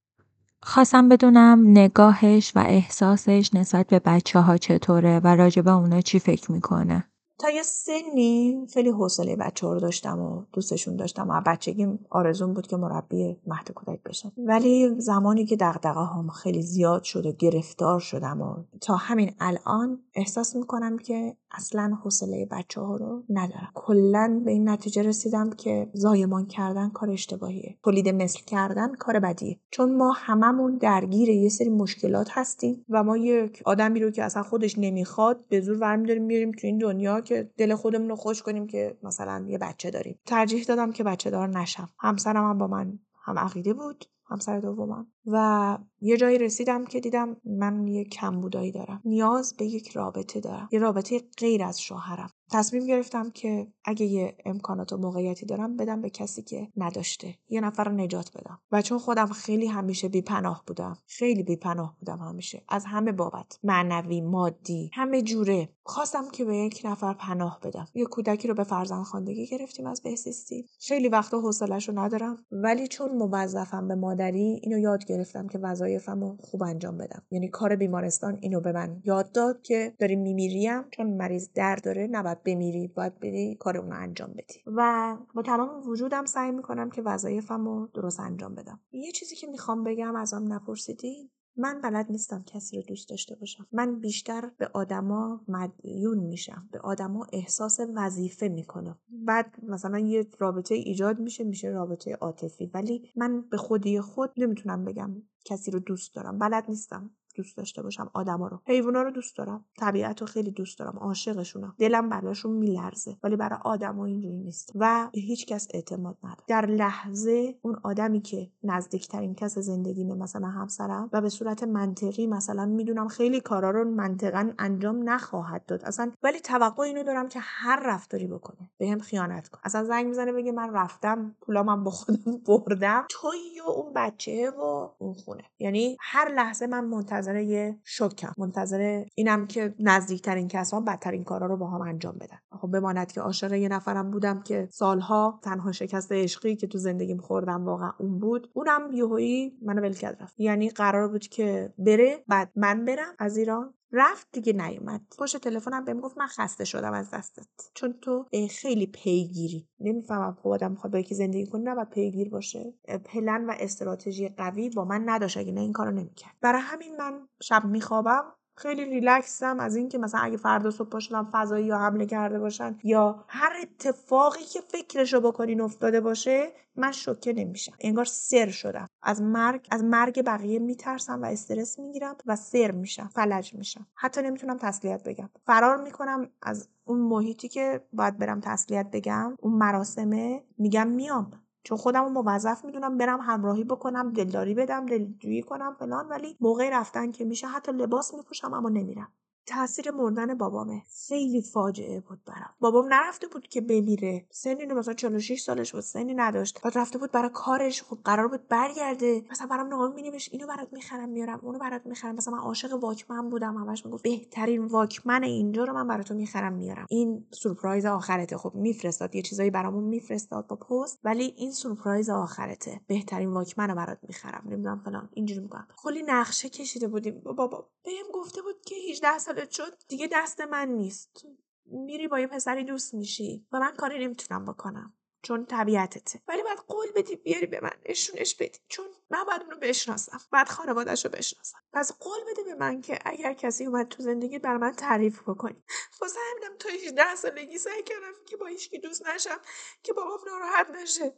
[0.63, 6.53] خواستم بدونم نگاهش و احساسش نسبت به بچه ها چطوره و راجبه اونا چی فکر
[6.53, 7.05] می‌کنه.
[7.39, 11.29] تا یه سنی خیلی حوصله بچه ها رو داشتم و دوستشون داشتم.
[11.31, 14.33] و بچگیم آرزون بود که مربی مهد کودک بشم.
[14.37, 19.99] ولی زمانی که دقدقه هم خیلی زیاد شد و گرفتار شدم و تا همین الان
[20.15, 23.71] احساس می‌کنم که اصلا حوصله بچه ها رو ندارم.
[23.75, 27.79] کلا به این نتیجه رسیدم که زایمان کردن کار اشتباهیه.
[27.85, 29.59] تولید مثل کردن کار بدیه.
[29.71, 34.43] چون ما هممون درگیر یه سری مشکلات هستیم و ما یک آدمی رو که اصلا
[34.43, 38.99] خودش نمی‌خواد به زور برمیداریم میاریم تو این دنیا دل خودمون رو خوش کنیم که
[39.03, 40.19] مثلا یه بچه داریم.
[40.27, 41.89] ترجیح دادم که بچه دار نشم.
[41.99, 45.07] همسرم هم با من هم عقیده بود همسر دومم.
[45.27, 49.03] و یه جایی رسیدم که دیدم من یه کمبودایی دارم.
[49.05, 50.69] نیاز به یک رابطه دارم.
[50.73, 52.31] یه رابطه غیر از شوهرم.
[52.51, 57.35] تصمیم گرفتم که اگه یه امکانات و موقعیتی دارم بدم به کسی که نداشته.
[57.49, 58.61] یه نفر رو نجات بدم.
[58.73, 62.63] و چون خودم خیلی همیشه بیپناه بودم خیلی بیپناه بودم همیشه.
[62.69, 63.59] از همه بابت.
[63.63, 65.69] معنوی مادی همه جوره.
[65.83, 67.87] خواستم که به یک نفر پناه بدم.
[67.95, 68.65] یه کودکی رو به
[69.05, 72.37] خواندگی گرفتیم از بهسیستی خیلی وقتا حوصلهش رو ندارم.
[72.53, 77.23] ولی چون موظفم به مادری اینو یاد گرفتم که وظایفم رو خوب انجام بدم.
[77.31, 82.07] یعنی کار بیمارستان اینو به من یاد داد که داریم میمیریم چون مریض درد داره
[82.11, 84.63] نباید بمیری باید بری کار اونو انجام بدی.
[84.67, 88.81] و با تمام وجودم سعی می‌کنم که وظایفم رو درست انجام بدم.
[88.93, 93.67] یه چیزی که می‌خوام بگم ازم نپرسیدین من بلد نیستم کسی رو دوست داشته باشم.
[93.73, 96.69] من بیشتر به آدما مدیون میشم.
[96.73, 98.99] به آدما احساس وظیفه می‌کنم.
[99.09, 102.71] بعد مثلا یه رابطه ایجاد میشه میشه رابطه عاطفی.
[102.75, 105.11] ولی من به خودی خود نمی‌تونم بگم
[105.45, 106.39] کسی رو دوست دارم.
[106.39, 107.11] بلد نیستم.
[107.35, 108.61] دوست داشته باشم آدما رو.
[108.67, 109.65] حیونا رو دوست دارم.
[109.79, 110.99] طبیعت رو خیلی دوست دارم.
[110.99, 111.75] عاشقشونم.
[111.79, 114.73] دلم براشون میلرزه ولی برای آدما اینجوری نیست.
[114.75, 120.49] و به هیچ کس اعتماد ندارم در لحظه اون آدمی که نزدیکترین کس زندگیمه مثلا
[120.49, 125.85] همسرم و به صورت منطقی مثلا می‌دونم خیلی کارا رو منطقا انجام نخواهد داد.
[125.85, 130.33] اصلا ولی توقع اینو دارم که هر رفتاری بکنه بهم خیانت کن اصلا زنگ می‌زنه
[130.33, 133.05] بگه من رفتم پولامم با خودم بردم.
[133.09, 135.45] توی و اون بچه و اون خونه.
[135.59, 141.47] یعنی هر لحظه من منتظر منتظر یه شوکم منتظر اینم که نزدیکترین کسان بدترین کارا
[141.47, 142.39] رو با هم انجام بدن.
[142.61, 147.19] خب بماند که عاشق یه نفرم بودم که سالها تنها شکست عشقی که تو زندگیم
[147.19, 148.51] خوردم واقعا اون بود.
[148.53, 153.75] اونم یهویی منو ول کرد یعنی قرار بود که بره بعد من برم از ایران.
[153.97, 155.01] رفت دیگه نیومد.
[155.19, 157.47] پشت تلفنم بهم گفت من خسته شدم از دستت.
[157.75, 159.69] چون تو خیلی پیگیری.
[159.81, 162.75] نمی‌فهمم خب آدم می‌خواد با یکی زندگی کنه نباید پیگیر باشه.
[163.05, 166.35] پلن و استراتژی قوی با من نداشت اگه نه این کارو نمی‌کرد.
[166.41, 168.25] برای همین من شب میخوابم.
[168.57, 173.25] خیلی ریلکسم از اینکه مثلا اگه فردا صبح پاشدم فضایی یا حمله کرده باشن یا
[173.29, 177.73] هر اتفاقی که فکرشو بکنین افتاده باشه من شوکه نمیشم.
[177.81, 178.89] انگار سر شدم.
[179.03, 183.87] از مرگ از مرگ بقیه میترسم و استرس می‌گیرم و سر میشم فلج میشم.
[183.95, 185.31] حتی نمی‌تونم تسلیت بگم.
[185.47, 190.45] فرار می‌کنم از اون محیطی که باید برم تسلیت بگم اون مراسمه.
[190.59, 191.31] میگم میام.
[191.65, 196.09] چون خودم موظف می‌دونم برم همراهی بکنم دلداری بدم دلجویی کنم فلان.
[196.09, 199.13] ولی موقع رفتن که میشه حتی لباس میپوشم اما نمیرم.
[199.47, 200.83] تاثیر مردن بابامه.
[201.09, 202.51] خیلی فاجعه بود برام.
[202.61, 204.27] بابام نرفته بود که بمیره.
[204.31, 206.61] سنی مثلا 46 سالش بود سنی نداشت.
[206.63, 209.25] بعد رفته بود برای کارش خب قرار بود برگرده.
[209.31, 212.15] مثلا برام نامه مینوشت اینو برات می‌خرم میارم اونو برات می‌خرم.
[212.15, 216.87] مثلا من عاشق واکمن بودم همش می‌گفت بهترین واکمن اینجا رو من براتون می‌خرم میارم.
[216.89, 218.37] این سورپرایز آخرته.
[218.37, 222.81] خب میفرستاد یه چیزایی برامون میفرستاد با پست ولی این سورپرایز آخرته.
[222.87, 224.43] بهترین واکمن رو برات می‌خرم.
[224.47, 225.67] نمی‌دونم فلان اینجوری میگم.
[225.77, 227.21] کلی نقشه کشیده بودیم.
[227.25, 231.27] بابا بهم گفته بود که 18 سالت شد دیگه دست من نیست.
[231.65, 234.95] میری با یه پسری دوست میشی و من کاری نمی‌تونم بکنم.
[235.23, 236.23] چون طبیعتته.
[236.29, 238.59] ولی باید قول بدی بیاری به من نشونش بدی.
[238.69, 240.21] چون من باید اونو بشناسم.
[240.33, 241.59] باید خانوادهش رو بشناسم.
[241.73, 245.65] پس قول بده به من که اگر کسی اومد تو زندگی بر من تعریف بکنی.
[246.01, 249.41] واسه همینم تا 18 سالگی سعی کردم که با هیچکی دوست نشم
[249.83, 251.17] که بابام ناراحت نشه.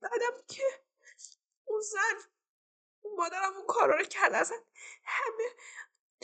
[0.00, 0.62] بعدم که
[1.64, 2.28] اون زن
[3.02, 4.56] اون مادرم اون کارا رو کرد اصلا
[5.04, 5.50] همه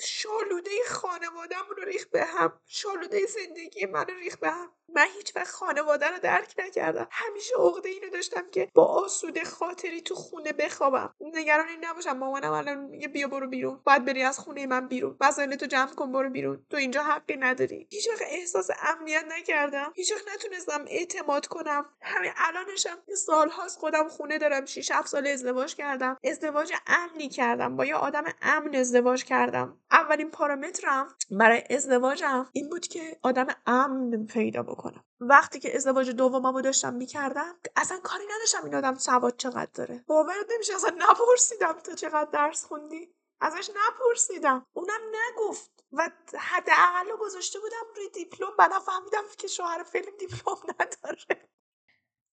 [0.01, 2.61] شالوده خانوادم رو ریخ به هم.
[2.67, 4.73] شالوده زندگی من رو ریخ به هم.
[4.95, 7.07] من هیچ وقت خانواده رو درک نکردم.
[7.11, 11.15] همیشه عقده اینو داشتم که با آسوده خاطری تو خونه بخوابم.
[11.21, 12.13] نگران این نباشم.
[12.13, 13.81] مامانم الان میگه بیا برو بیرون.
[13.85, 15.17] باید بری از خونه من بیرون.
[15.21, 16.67] وسایل تو جمع کن برو بیرون.
[16.71, 17.89] تو اینجا حقی نداری.
[17.91, 19.93] هیچ وقت احساس امنیت نکردم.
[19.95, 21.87] هیچ وقت نتونستم اعتماد کنم.
[22.01, 24.65] همین الانشم سالهاست خودم خونه دارم.
[24.65, 26.17] 6 7 سال ازدواج کردم.
[26.25, 27.77] ازدواج امنی کردم.
[27.77, 29.79] با یه آدم امن ازدواج کردم.
[29.91, 34.82] اولین پارامترم برای ازدواجم این بود که آدم امن پیدا بکنم.
[35.21, 40.05] وقتی که ازدواج دوممو داشتم می‌کردم اصلا کاری نداشتم این آدم سواد چقدر داره.
[40.07, 43.15] باورت نمیشه اصلا نپرسیدم تو چقدر درس خوندی.
[43.41, 44.67] ازش نپرسیدم.
[44.73, 48.49] اونم نگفت و حداقل گذاشته بودم روی دیپلم.
[48.59, 51.49] بعدا فهمیدم که شوهر فیلم دیپلم نداره.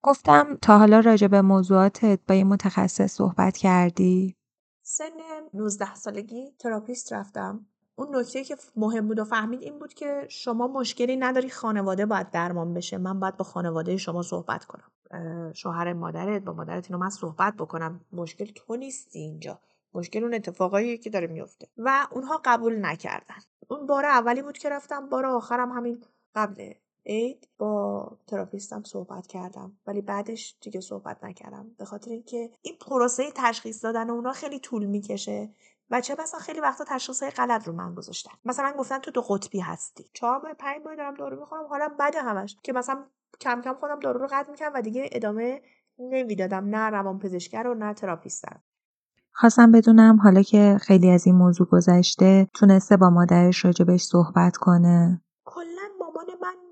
[0.02, 4.36] گفتم تا حالا راجع به موضوعاتت با یه متخصص صحبت کردی؟
[4.82, 5.10] سن
[5.54, 7.66] 19 سالگی تراپیست رفتم.
[7.98, 12.30] اون نکته که مهم بود و فهمید این بود که شما مشکلی نداری خانواده باید
[12.30, 12.98] درمان بشه.
[12.98, 14.90] من باید با خانواده شما صحبت کنم.
[15.54, 18.00] شوهر مادرت با مادرت اینو من صحبت بکنم.
[18.12, 19.60] مشکل تو نیستی اینجا.
[19.94, 21.68] مشکل اون اتفاقایی که داره میفته.
[21.76, 23.36] و اونها قبول نکردن.
[23.68, 26.02] اون بار اولی بود که رفتم بار آخرم همین
[26.34, 26.72] قبل
[27.06, 29.72] عید با تراپیستم صحبت کردم.
[29.86, 31.66] ولی بعدش دیگه صحبت نکردم.
[31.78, 35.50] به خاطر اینکه این پروسه تشخیص دادن اونا خیلی طول می‌کشه.
[35.90, 38.32] و چه بسا خیلی وقتا تشخیص غلط رو من گذاشتن.
[38.44, 40.10] مثلا گفتن تو دو قطبی هستی.
[40.12, 41.66] چهار ماه پنج ماه دارم دارو می‌خورم.
[41.66, 43.04] حالا بده همش که مثلا
[43.40, 45.62] کم کم خودم دارو رو قطع می‌کنم و دیگه ادامه
[45.98, 46.64] نمی‌دادم.
[46.64, 48.62] نه روان پزشکر و نه تراپیستم
[49.32, 55.20] خواستم بدونم حالا که خیلی از این موضوع گذشته تونسته با مادرش راجبش صحبت کنه؟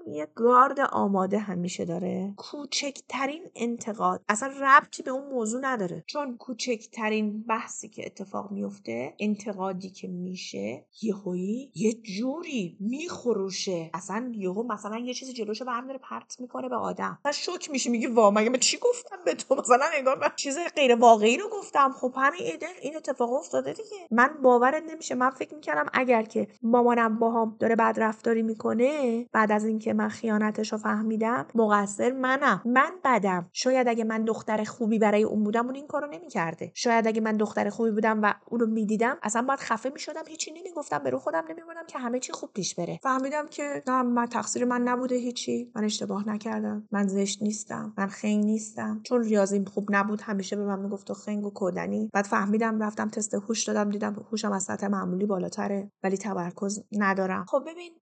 [0.07, 2.35] یه گارد آماده همیشه داره.
[2.37, 4.23] کوچکترین انتقاد.
[4.29, 6.05] اصلا ربطی به اون موضوع نداره.
[6.07, 13.91] چون کوچکترین بحثی که اتفاق میفته انتقادی که میشه یهویی یه جوری میخروشه.
[13.95, 17.19] اصلا یهو مثلا یه چیزی جلوشو به هم داره پرت می‌کنه به آدم.
[17.25, 20.59] و شوک میشه میگه وا مگه من چی گفتم به تو؟ مثلا انگار من چیز
[20.77, 21.93] غیر واقعی رو گفتم.
[21.93, 22.41] خب همین
[22.83, 24.07] این اتفاق افتاده دیگه.
[24.11, 25.15] من باورت نمیشه.
[25.15, 30.09] من فکر می‌کردم اگر که مامانم باهام داره بد رفتاری می‌کنه بعد از اینکه من
[30.09, 32.63] خیانتش رو فهمیدم مقصر منم.
[32.65, 33.51] من بدم.
[33.53, 36.73] شاید اگه من دختر خوبی برای اون بودم اون این کارو نمی‌کرده.
[36.75, 40.99] شاید اگه من دختر خوبی بودم و اونو می‌دیدم اصلا باید خفه می‌شدم هیچی نمی‌گفتم
[40.99, 42.99] به رو خودم نمیبردم که همه چی خوب پیش بره.
[43.03, 45.73] فهمیدم که نه من تقصیر من نبوده هیچی.
[45.75, 46.89] من اشتباه نکردم.
[46.93, 47.95] من زشت نیستم.
[47.99, 49.01] من خنگ نیستم.
[49.05, 52.11] چون ریاضیم خوب نبود همیشه به من می‌گفت خنگ و کودنی.
[52.13, 57.45] بعد فهمیدم رفتم تست هوش دادم دیدم هوشم از سطح معمولی بالاتره ولی تمرکز ندارم.
[57.49, 57.93] خب ببین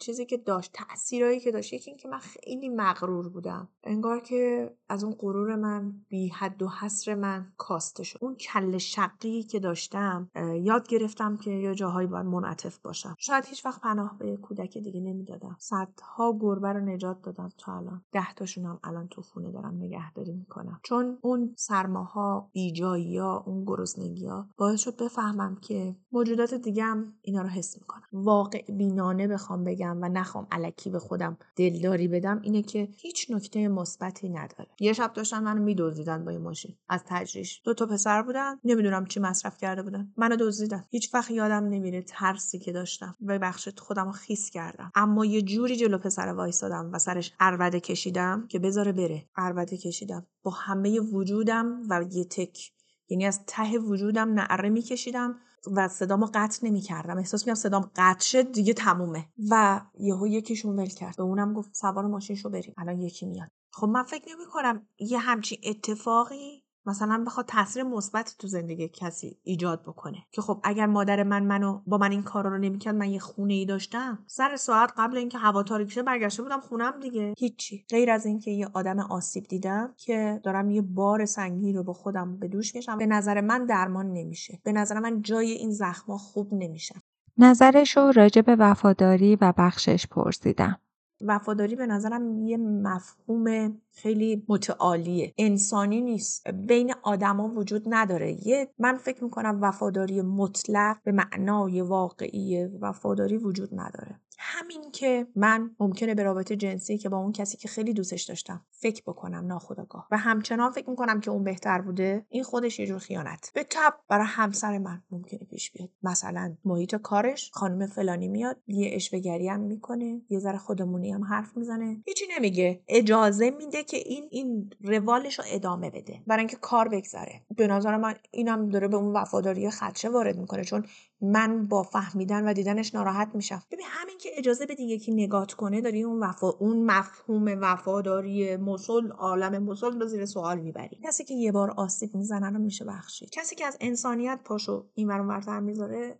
[0.00, 1.72] چیزی که داشت تاثیرایی که داشت.
[1.72, 3.68] یکی اینکه من خیلی مغرور بودم.
[3.84, 8.18] انگار که از اون غرور من بی حد و حصر من کاسته شد.
[8.22, 10.30] اون کل شقی که داشتم
[10.62, 13.14] یاد گرفتم که یا جاهایی باید منعطف باشم.
[13.18, 15.56] شاید هیچ وقت پناه به کودک دیگه نمی‌دادم.
[15.58, 18.02] صدها گربه رو نجات دادم تا الان.
[18.12, 20.80] ده تاشونم الان تو خونه دارم نگهداری می‌کنم.
[20.82, 27.14] چون اون سرماها بیجایی ها اون گرسنگی ها باعث شد بفهمم که موجودات دیگه هم
[27.22, 28.02] اینا رو حس می‌کنم.
[28.12, 33.30] واقع بینانه بخوام بگم بدم و نخوام علکی به خودم دلداری بدم اینه که هیچ
[33.30, 34.68] نکته مثبتی نداره.
[34.80, 36.76] یه شب داشتن منو میدزدیدن با این ماشین.
[36.88, 37.60] از تجریش.
[37.64, 38.58] دو تا پسر بودن.
[38.64, 40.12] نمی‌دونم چی مصرف کرده بودن.
[40.16, 40.84] منو دزدیدن.
[40.90, 43.16] هیچ وقت یادم نمیره ترسی که داشتم.
[43.26, 44.92] و بخشت خودم رو خیس کردم.
[44.94, 49.26] اما یه جوری جلو پسر وایسادم و سرش اربده کشیدم که بذاره بره.
[49.36, 50.26] اربده کشیدم.
[50.42, 52.72] با همه وجودم و یه تک.
[53.08, 55.36] یعنی از ته وجودم نعره میکشیدم.
[55.76, 57.18] و صدامو قطع نمی‌کردم.
[57.18, 59.26] احساس می‌کنم صدام قطع شد دیگه تمومه.
[59.50, 61.16] و یهو یکیشون ول کرد.
[61.16, 62.74] به اونم گفت سوار ماشینشو بریم.
[62.78, 63.48] الان یکی میاد.
[63.72, 69.38] خب من فکر نمی کنم یه همچین اتفاقی مثلا بخواد تاثیر مثبت تو زندگی کسی
[69.42, 70.18] ایجاد بکنه.
[70.32, 73.54] که خب اگر مادر من منو با من این کارا رو نمی‌کرد من یه خونه
[73.54, 74.18] ای داشتم.
[74.26, 77.34] سر ساعت قبل اینکه هوا تاریک شه برگشته بودم خونم دیگه.
[77.38, 77.84] هیچی.
[77.90, 82.38] غیر از اینکه یه آدم آسیب دیدم که دارم یه بار سنگین رو به خودم
[82.38, 84.60] به دوش میشم به نظر من درمان نمیشه.
[84.64, 87.00] به نظر من جای این زخما خوب نمیشن
[87.38, 90.78] نظرش رو راجع به وفاداری و بخشش پرسیدم.
[91.20, 95.34] وفاداری به نظرم یه مفهوم خیلی متعالیه.
[95.38, 96.48] انسانی نیست.
[96.50, 98.46] بین آدما وجود نداره.
[98.46, 104.20] یه من فکر می‌کنم وفاداری مطلق به معنای واقعی وفاداری وجود نداره.
[104.42, 108.64] همین که من ممکنه به رابطه جنسی که با اون کسی که خیلی دوستش داشتم
[108.70, 110.08] فکر بکنم ناخودآگاه.
[110.10, 113.50] و همچنان فکر می‌کنم که اون بهتر بوده این خودش یه جور خیانت.
[113.54, 115.88] به تب برای همسر من ممکنه پیش بیاد.
[116.02, 121.56] مثلا محیط کارش خانم فلانی میاد یه اشوهگری هم می‌کنه یه ذره خودمونی هم حرف
[121.56, 122.02] می‌زنه.
[122.06, 122.82] هیچی نمیگه.
[122.88, 126.22] اجازه میده که این این روالش رو ادامه بده.
[126.26, 127.42] برای اینکه کار بگذره.
[127.56, 130.64] به نظر من اینم داره به اون وفاداری خدشه وارد می‌کنه.
[130.64, 130.84] چون
[131.22, 133.62] من با فهمیدن و دیدنش ناراحت میشم.
[133.70, 139.10] ببین همین که اجازه بدی یکی نگات کنه داری اون وفا اون مفهوم وفاداری مسل
[139.10, 141.00] عالم مسل رو زیر سوال می‌بری.
[141.04, 143.30] کسی که یه بار آسیب می‌زنه رو میشه بخشید.
[143.30, 146.18] کسی که از انسانیت پاشو این ورانورتر می‌ذاره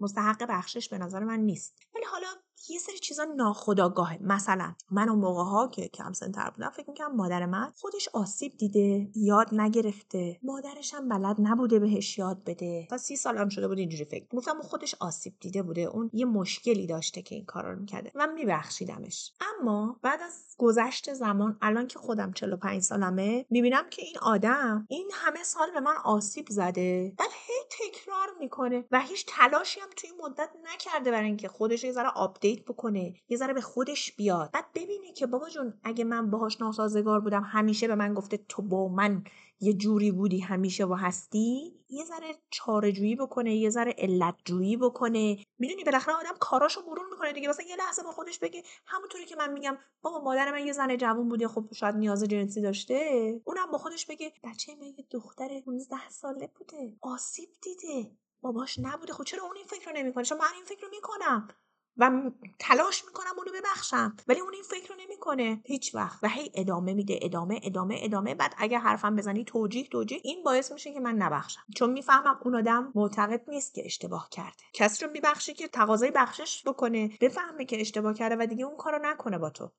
[0.00, 1.78] مستحق بخشش به نظر من نیست.
[1.94, 6.70] ولی حالا یه سری چیزا ناخداگاهه مثلا من اون موقع ها که کم سنتر بودم
[6.70, 10.38] فکر می‌کنم مادر من خودش آسیب دیده یاد نگرفته.
[10.42, 12.86] مادرش هم بلد نبوده بهش یاد بده.
[12.90, 14.26] تا سی سالم شده بود اینجوری فکر.
[14.36, 15.80] گفتم اون خودش آسیب دیده بوده.
[15.80, 19.32] اون یه مشکلی داشته که این کارا رو می‌کرده و میبخشیدمش.
[19.60, 25.10] اما بعد از گذشت زمان الان که خودم 45 سالمه می‌بینم که این آدم این
[25.12, 27.14] همه سال به من آسیب زده.
[27.18, 31.92] بعد هی تکرار می‌کنه و هیچ تلاشی هم توی مدت نکرده برای اینکه خودش یه
[31.92, 34.50] ذره update بکنه یه ذره به خودش بیاد.
[34.50, 38.62] بعد ببینه که بابا جون اگه من باهاش ناسازگار بودم همیشه به من گفته تو
[38.62, 39.24] با من
[39.60, 41.78] یه جوری بودی همیشه و هستی.
[41.88, 45.44] یه ذره چاره‌جویی بکنه یه ذره علت‌جویی بکنه.
[45.58, 47.48] می‌دونی بالاخره آدم کاراشو مرور می‌کنه دیگه.
[47.48, 50.96] مثلا یه لحظه با خودش بگه همونطوری که من میگم بابا مادر من یه زن
[50.96, 53.40] جوون بوده خب شاید نیاز جنسی داشته.
[53.44, 58.10] اونم با خودش بگه بچه من یه دختر 19 ساله بوده آسیب دیده.
[58.40, 59.12] باباش نبوده.
[59.12, 61.48] خب چرا اون این فکر رو نمی‌کنه؟ چون من این فکر رو می‌کنم.
[61.96, 64.16] و تلاش می‌کنم اونو ببخشم.
[64.28, 65.60] ولی اون این فکر رو نمی‌کنه.
[65.64, 66.18] هیچ وقت.
[66.22, 67.18] و هی ادامه میده.
[67.22, 68.34] ادامه ادامه ادامه.
[68.34, 70.20] بعد اگه حرفم بزنی توجیه توجیه.
[70.24, 71.62] این باعث میشه که من نبخشم.
[71.76, 74.64] چون می‌فهمم اون آدم معتقد نیست که اشتباه کرده.
[74.72, 77.10] کسی رو میبخشه که تقاضای بخشش بکنه.
[77.20, 79.72] بفهمه که اشتباه کرده و دیگه اون کارو نکنه با تو.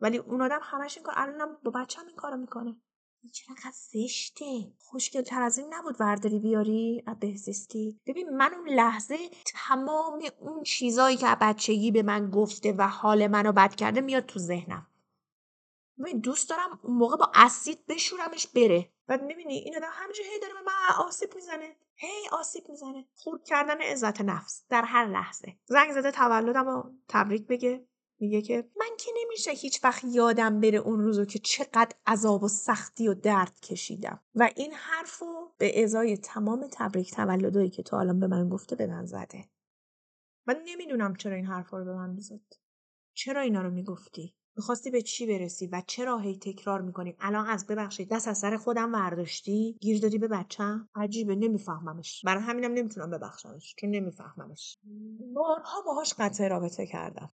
[0.00, 2.76] ولی اون آدم همش این کار الانم با بچه‌م این کارو می‌کنه.
[3.28, 4.72] چقدر زشته.
[4.78, 8.00] خوشگل تر از این نبود ورداری بیاری؟ بهزیستی.
[8.06, 13.52] ببین من اون لحظه تمام اون چیزایی که بچگی به من گفته و حال منو
[13.52, 14.86] بد کرده میاد تو ذهنم.
[15.98, 18.92] من دوست دارم اون موقع با اسید بشورمش بره.
[19.06, 21.76] بعد می‌بینی این آدم همینجا هی داره به من آسیب می‌زنه.
[21.94, 23.06] هی آسیب می‌زنه.
[23.14, 25.56] خورد کردن عزت نفس در هر لحظه.
[25.64, 27.86] زنگ زده تولدم تبریک بگه.
[28.20, 32.48] میگه که من که نمیشه هیچ وقت یادم بره اون روزو که چقدر عذاب و
[32.48, 34.20] سختی و درد کشیدم.
[34.34, 35.26] و این حرفو
[35.58, 39.44] به ازای تمام تبریک تولدایی که تو الان به من گفته به من زده.
[40.46, 42.40] من نمی‌دونم چرا این حرفا رو به من می‌زد.
[43.14, 47.66] چرا اینا رو می‌گفتی؟ می‌خواستی به چی برسی و چرا هی تکرار می‌کنی؟ الان از
[47.66, 52.22] ببخشید دست از سر خودم ورداشتی؟ گیر دادی به بچم عجیبه نمیفهممش.
[52.24, 54.78] برای همینم نمی‌تونم ببخشمش چون نمیفهممش.
[55.34, 57.32] بارها باهاش قطع رابطه کردم.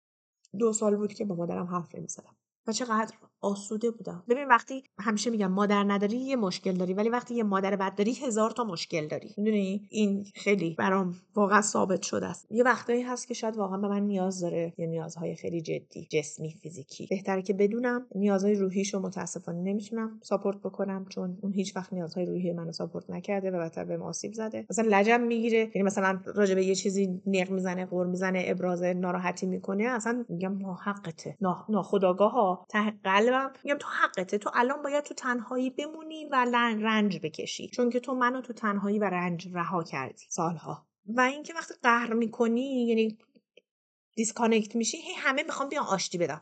[0.58, 2.36] دو سال بود که با مادرم حرف نمی‌زدم.
[2.66, 4.24] و چقدر آسوده بودم.
[4.28, 8.12] ببین وقتی همیشه میگم مادر نداری یه مشکل داری ولی وقتی یه مادر بد داری
[8.12, 9.34] هزار تا مشکل داری.
[9.38, 12.46] می‌دونی؟ این خیلی برام واقعا ثابت شده است.
[12.50, 16.50] یه وقتایی هست که شاید واقعا به من نیاز داره یه نیازهای خیلی جدی جسمی
[16.62, 17.06] فیزیکی.
[17.10, 22.52] بهتره که بدونم نیازهای روحیشو متاسفانه نمی‌تونم ساپورت بکنم چون اون هیچ وقت نیازهای روحی
[22.52, 24.66] منو ساپورت نکرده و بدتر به آسیب زده.
[24.70, 29.46] مثلا لجم می‌گیره یعنی مثلا راجع به یه چیزی نق می‌زنه قور می‌زنه ابراز ناراحتی
[29.46, 31.36] می‌کنه اصلا میگم ناحقته
[31.68, 32.34] ناخداگاه
[32.68, 33.52] ته قلبم.
[33.64, 34.38] میگم تو حقته.
[34.38, 36.46] تو الان باید تو تنهایی بمونی و
[36.80, 37.68] رنج بکشی.
[37.68, 40.86] چون که تو منو تو تنهایی و رنج رها کردی سالها.
[41.06, 43.18] و اینکه وقتی قهر می‌کنی یعنی
[44.16, 46.40] disconnect میشی هی همه می‌خوام بیان آشتی بدم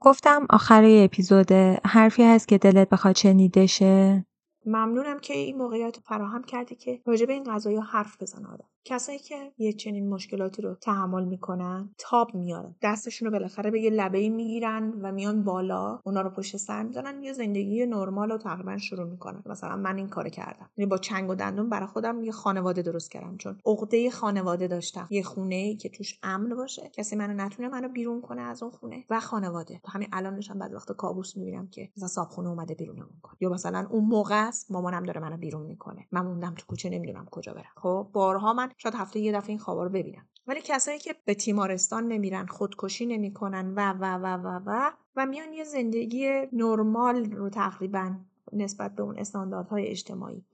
[0.00, 1.52] گفتم آخر اپیزود
[1.84, 4.26] حرفی هست که دلت بخواد شنیده شه
[4.66, 8.68] ممنونم که این موقعیت فراهم کردی که راجع به این قضايا حرف بزن آدم.
[8.84, 12.74] کسایی که یه چنین مشکلاتی رو تحمل می‌کنن تاب میارن.
[12.82, 16.00] دستشون رو بالاخره به یه لبه می‌گیرن و میان بالا.
[16.04, 19.42] اونا رو پشت سر می‌زنن یه زندگی نرمال رو تقریبا شروع می‌کنن.
[19.46, 20.70] مثلا من این کار کردم.
[20.76, 23.36] یعنی با چنگ و دندون برای خودم یه خانواده درست کردم.
[23.36, 25.06] چون عقده خانواده داشتم.
[25.10, 26.90] یه خونه ای که توش امن باشه.
[26.92, 29.04] کسی منو نتونه منو بیرون کنه از اون خونه.
[29.10, 29.80] و خانواده.
[29.88, 33.86] همین الانش هم بعد وقت کابوس می‌بینم که مثلا صابخونه اومده بیرونمون کنه یا مثلا
[33.90, 36.06] اون موقع است مامانم داره منو بیرون می‌کنه.
[36.12, 37.72] من موندم تو کوچه نمی‌دونم کجا برم.
[37.76, 40.28] خب بارها من شاید هفته یه دفعه این خوابا رو ببینم.
[40.46, 45.52] ولی کسایی که به تیمارستان نمیرن خودکشی نمی‌کنن و و و و و و میان
[45.52, 48.14] یه زندگی نرمال رو تقریبا
[48.52, 50.44] نسبت به اون استانداردهای اجتماعی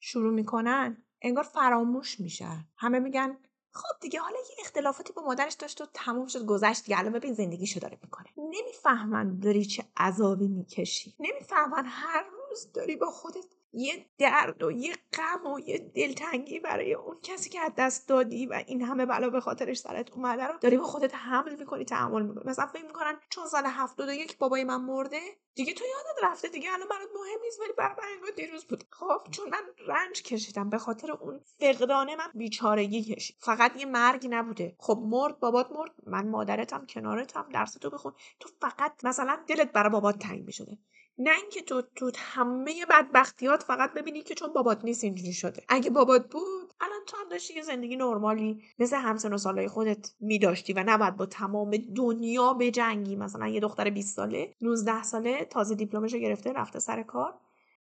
[0.00, 2.64] شروع می‌کنن انگار فراموش میشن.
[2.76, 3.36] همه میگن
[3.70, 7.34] خب دیگه حالا یه اختلافاتی با مادرش داشت و تموم شد گذشت دیگه الان ببین
[7.34, 8.26] زندگیشو داره می‌کنه.
[8.38, 11.14] نمی‌فهمن داری چه عذابی می‌کشی.
[11.20, 16.94] نمی‌فهمن هر روز داری با خودت یه درد و یه غم و یه دلتنگی برای
[16.94, 20.58] اون کسی که از دست دادی و این همه بلا به خاطرش سرت اومده رو
[20.60, 22.44] داری با خودت حمل می‌کنی تحمل می‌کنی.
[22.46, 25.20] مثلا فکر می‌کنن چون سال هفتاد و یک بابای من مرده
[25.54, 28.84] دیگه تو یادت رفته دیگه الان برات مهم نیست ولی برای من دیروز بود.
[28.90, 33.36] خب چون من رنج کشیدم به خاطر اون فقدانه من بیچارگی کشید.
[33.40, 34.76] فقط یه مرگ نبوده.
[34.78, 38.12] خب مرد بابات مرد من مادرتم کنارتم درس تو بخون.
[38.40, 40.78] تو فقط مثلا دلت برای بابات تنگ می‌شده.
[41.18, 45.64] نه اینکه تو تو همه بدبختیات فقط ببینی که چون بابات نیست اینجوری شده.
[45.68, 50.10] اگه بابات بود الان تو هم داشتی یه زندگی نرمالی مثل همسن و سالهای خودت
[50.20, 53.16] میداشتی و نباید با تمام دنیا بجنگی.
[53.16, 57.40] مثلا یه دختر 20 ساله 19 ساله تازه دیپلمش رو گرفته رفته سر کار.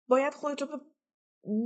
[0.09, 0.81] باید خودتو به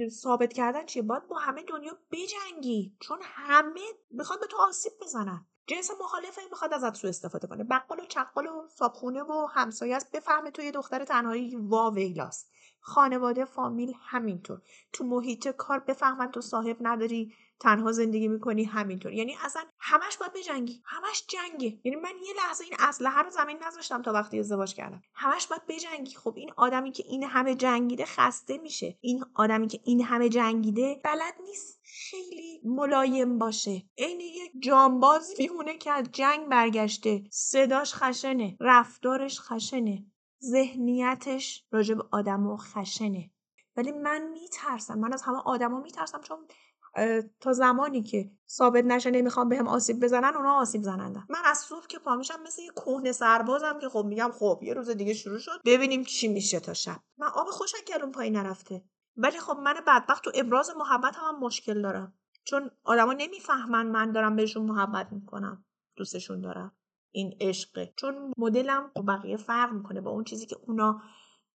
[0.09, 2.97] ثابت کردن چیه؟ باید با همه دنیا بجنگی.
[3.01, 3.81] چون همه
[4.11, 5.47] می‌خواد به تو آسیب بزنن.
[5.67, 7.65] جنس مخالفه می‌خواد ازت سو استفاده کنه.
[7.65, 10.13] بقال و چقال و صابخونه و همسایه است.
[10.13, 12.51] بفهمه تو یه دختر تنهایی وا ویلاست.
[12.81, 14.63] خانواده فامیل همینطور.
[14.93, 17.35] تو محیط کار بفهمن تو صاحب نداری.
[17.65, 19.13] تنها زندگی می‌کنی همینطور.
[19.13, 20.83] یعنی اصلا همش باید بجنگی.
[20.85, 21.81] همش جنگه.
[21.85, 25.03] یعنی من یه لحظه این اسلحه رو زمین نذاشتم تا وقتی ازدواج کردم.
[25.15, 26.15] همش باید بجنگی.
[26.15, 28.99] خب این آدمی که این همه جنگیده خسته میشه.
[29.01, 33.83] این آدمی که این همه جنگیده بلد نیست خیلی ملایم باشه.
[33.99, 37.25] عین یک جانباز میمونه که از جنگ برگشته.
[37.31, 38.57] صداش خشنه.
[38.61, 40.05] رفتارش خشنه.
[40.43, 43.31] ذهنیتش راجب آدم و خشنه.
[43.77, 44.99] ولی من میترسم.
[44.99, 46.39] من از همه آدما میترسم چون
[47.41, 51.87] تا زمانی که ثابت نشه نمی‌خوام بهم آسیب بزنن اونا آسیب زنندن من از صبح
[51.87, 55.61] که پامیشم مثل یه کهنه سربازم که خب میگم خب یه روز دیگه شروع شد
[55.65, 56.97] ببینیم چی میشه تا شب.
[57.19, 58.85] من آب خوشم کردم پایین نرفته.
[59.17, 62.15] ولی خب من بدبخت تو ابراز محبت هم, مشکل دارم.
[62.45, 65.65] چون آدما نمی‌فهمن من دارم بهشون محبت می‌کنم.
[65.97, 66.73] دوستشون دارم.
[67.11, 67.93] این عشقه.
[67.97, 71.03] چون مدلم با بقیه فرق می‌کنه با اون چیزی که اونا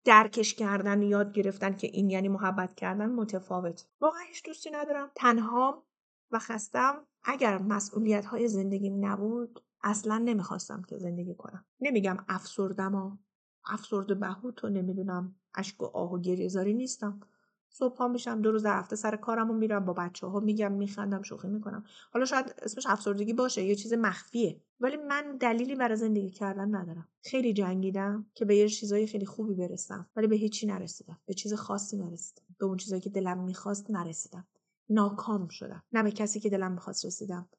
[0.08, 3.88] درکش کردن یاد گرفتن که این یعنی محبت کردن متفاوت.
[4.02, 5.12] واقعا هیچ دوستی ندارم.
[5.16, 5.84] تنها
[6.32, 7.08] و خستم.
[7.24, 11.66] اگر مسئولیت های زندگیم نبود اصلا نمی‌خواستم که زندگی کنم.
[11.82, 13.18] نمیگم افسردم و
[13.66, 17.20] افسرده بهوت و نمی‌دونم اشک و آه و گریزاری نیستم.
[17.78, 21.22] صبح میشم دو روز در هفته سر کارم و میرم با بچه ها میگم میخندم
[21.22, 21.84] شوخی می‌کنم.
[22.14, 24.62] حالا شاید اسمش افسردگی باشه یه چیز مخفیه.
[24.80, 27.08] ولی من دلیلی برای زندگی کردن ندارم.
[27.24, 31.20] خیلی جنگیدم که به یه چیزای خیلی خوبی برسم ولی به هیچی نرسیدم.
[31.26, 32.44] به چیز خاصی نرسیدم.
[32.60, 34.48] به اون چیزایی که دلم می‌خواست نرسیدم.
[34.90, 35.84] ناکام شدم.
[35.92, 37.50] نه به کسی که دلم می‌خواست رسیدم.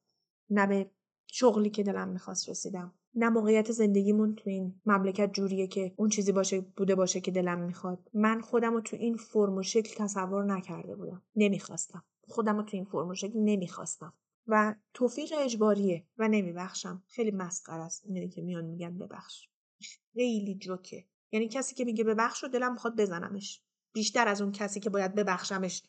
[0.49, 0.91] نه به
[1.27, 2.93] شغلی که دلم می‌خواست رسیدم.
[3.15, 7.59] نه موقعیت زندگیمون تو این مملکت جوریه که اون چیزی باشه بوده باشه که دلم
[7.59, 8.09] می‌خواد.
[8.13, 11.23] من خودم رو تو این فرم و شکل تصور نکرده بودم.
[11.35, 12.03] نمی‌خواستم.
[12.27, 14.13] خودم رو تو این فرم و شکل نمی‌خواستم.
[14.47, 17.03] و توفیق اجباریه و نمیبخشم.
[17.07, 19.47] خیلی مسخره است اینه که میان میگن ببخش.
[20.13, 21.05] خیلی جوکه.
[21.31, 23.61] یعنی کسی که میگه ببخش رو دلم می‌خواد بزنمش.
[23.93, 25.83] بیشتر از اون کسی که باید ببخشمش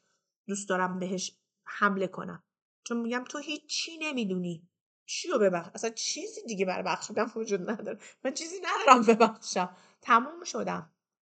[0.46, 2.42] دوست دارم بهش حمله کنم.
[2.84, 4.68] چون میگم تو هیچی نمی‌دونی.
[5.11, 7.98] چی رو ببخش اصلا چیزی دیگه برای بخشیدن وجود نداره.
[8.24, 9.76] من چیزی ندارم ببخشم.
[10.02, 10.92] تموم شدم.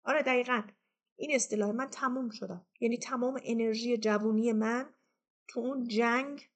[0.05, 0.63] آره دقیقا.
[1.17, 2.67] این اصطلاح من تموم شدم.
[2.81, 4.95] یعنی تمام انرژی جوونی من
[5.49, 6.51] تو اون جنگ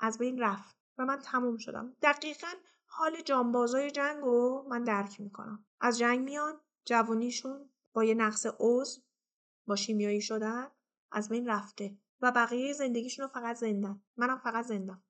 [0.00, 1.96] از بین رفت و من تموم شدم.
[2.02, 2.52] دقیقا
[2.86, 5.64] حال جانبازای جنگ رو من درک می‌کنم.
[5.80, 9.00] از جنگ میان جوونیشون با یه نقص عضو
[9.66, 10.66] با شیمیایی شدن
[11.12, 14.02] از بین رفته و بقیه زندگیشون رو فقط زندن.
[14.16, 15.02] منم فقط زندم.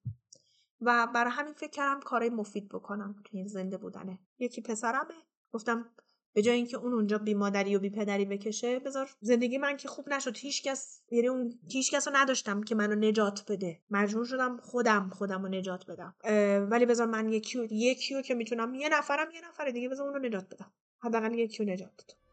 [0.81, 4.19] و برای همین فکر کردم کارای مفید بکنم تو این زنده بودنه.
[4.39, 5.15] یکی پسرمه.
[5.53, 5.91] گفتم
[6.33, 9.89] به جای اینکه اون اونجا بی مادری و بی پدری بکشه بذار زندگی من که
[9.89, 13.81] خوب نشد هیچکس یعنی اون هیچکس رو نداشتم که منو نجات بده.
[13.91, 16.15] مجبور شدم خودم خودم رو نجات بدم.
[16.71, 20.55] ولی بذار من یکی یکی که می‌تونم یه نفرم یه نفر دیگه بذار اون نجات
[20.55, 20.73] بدم.
[20.99, 22.28] حداقل یکی رو نجات بدم.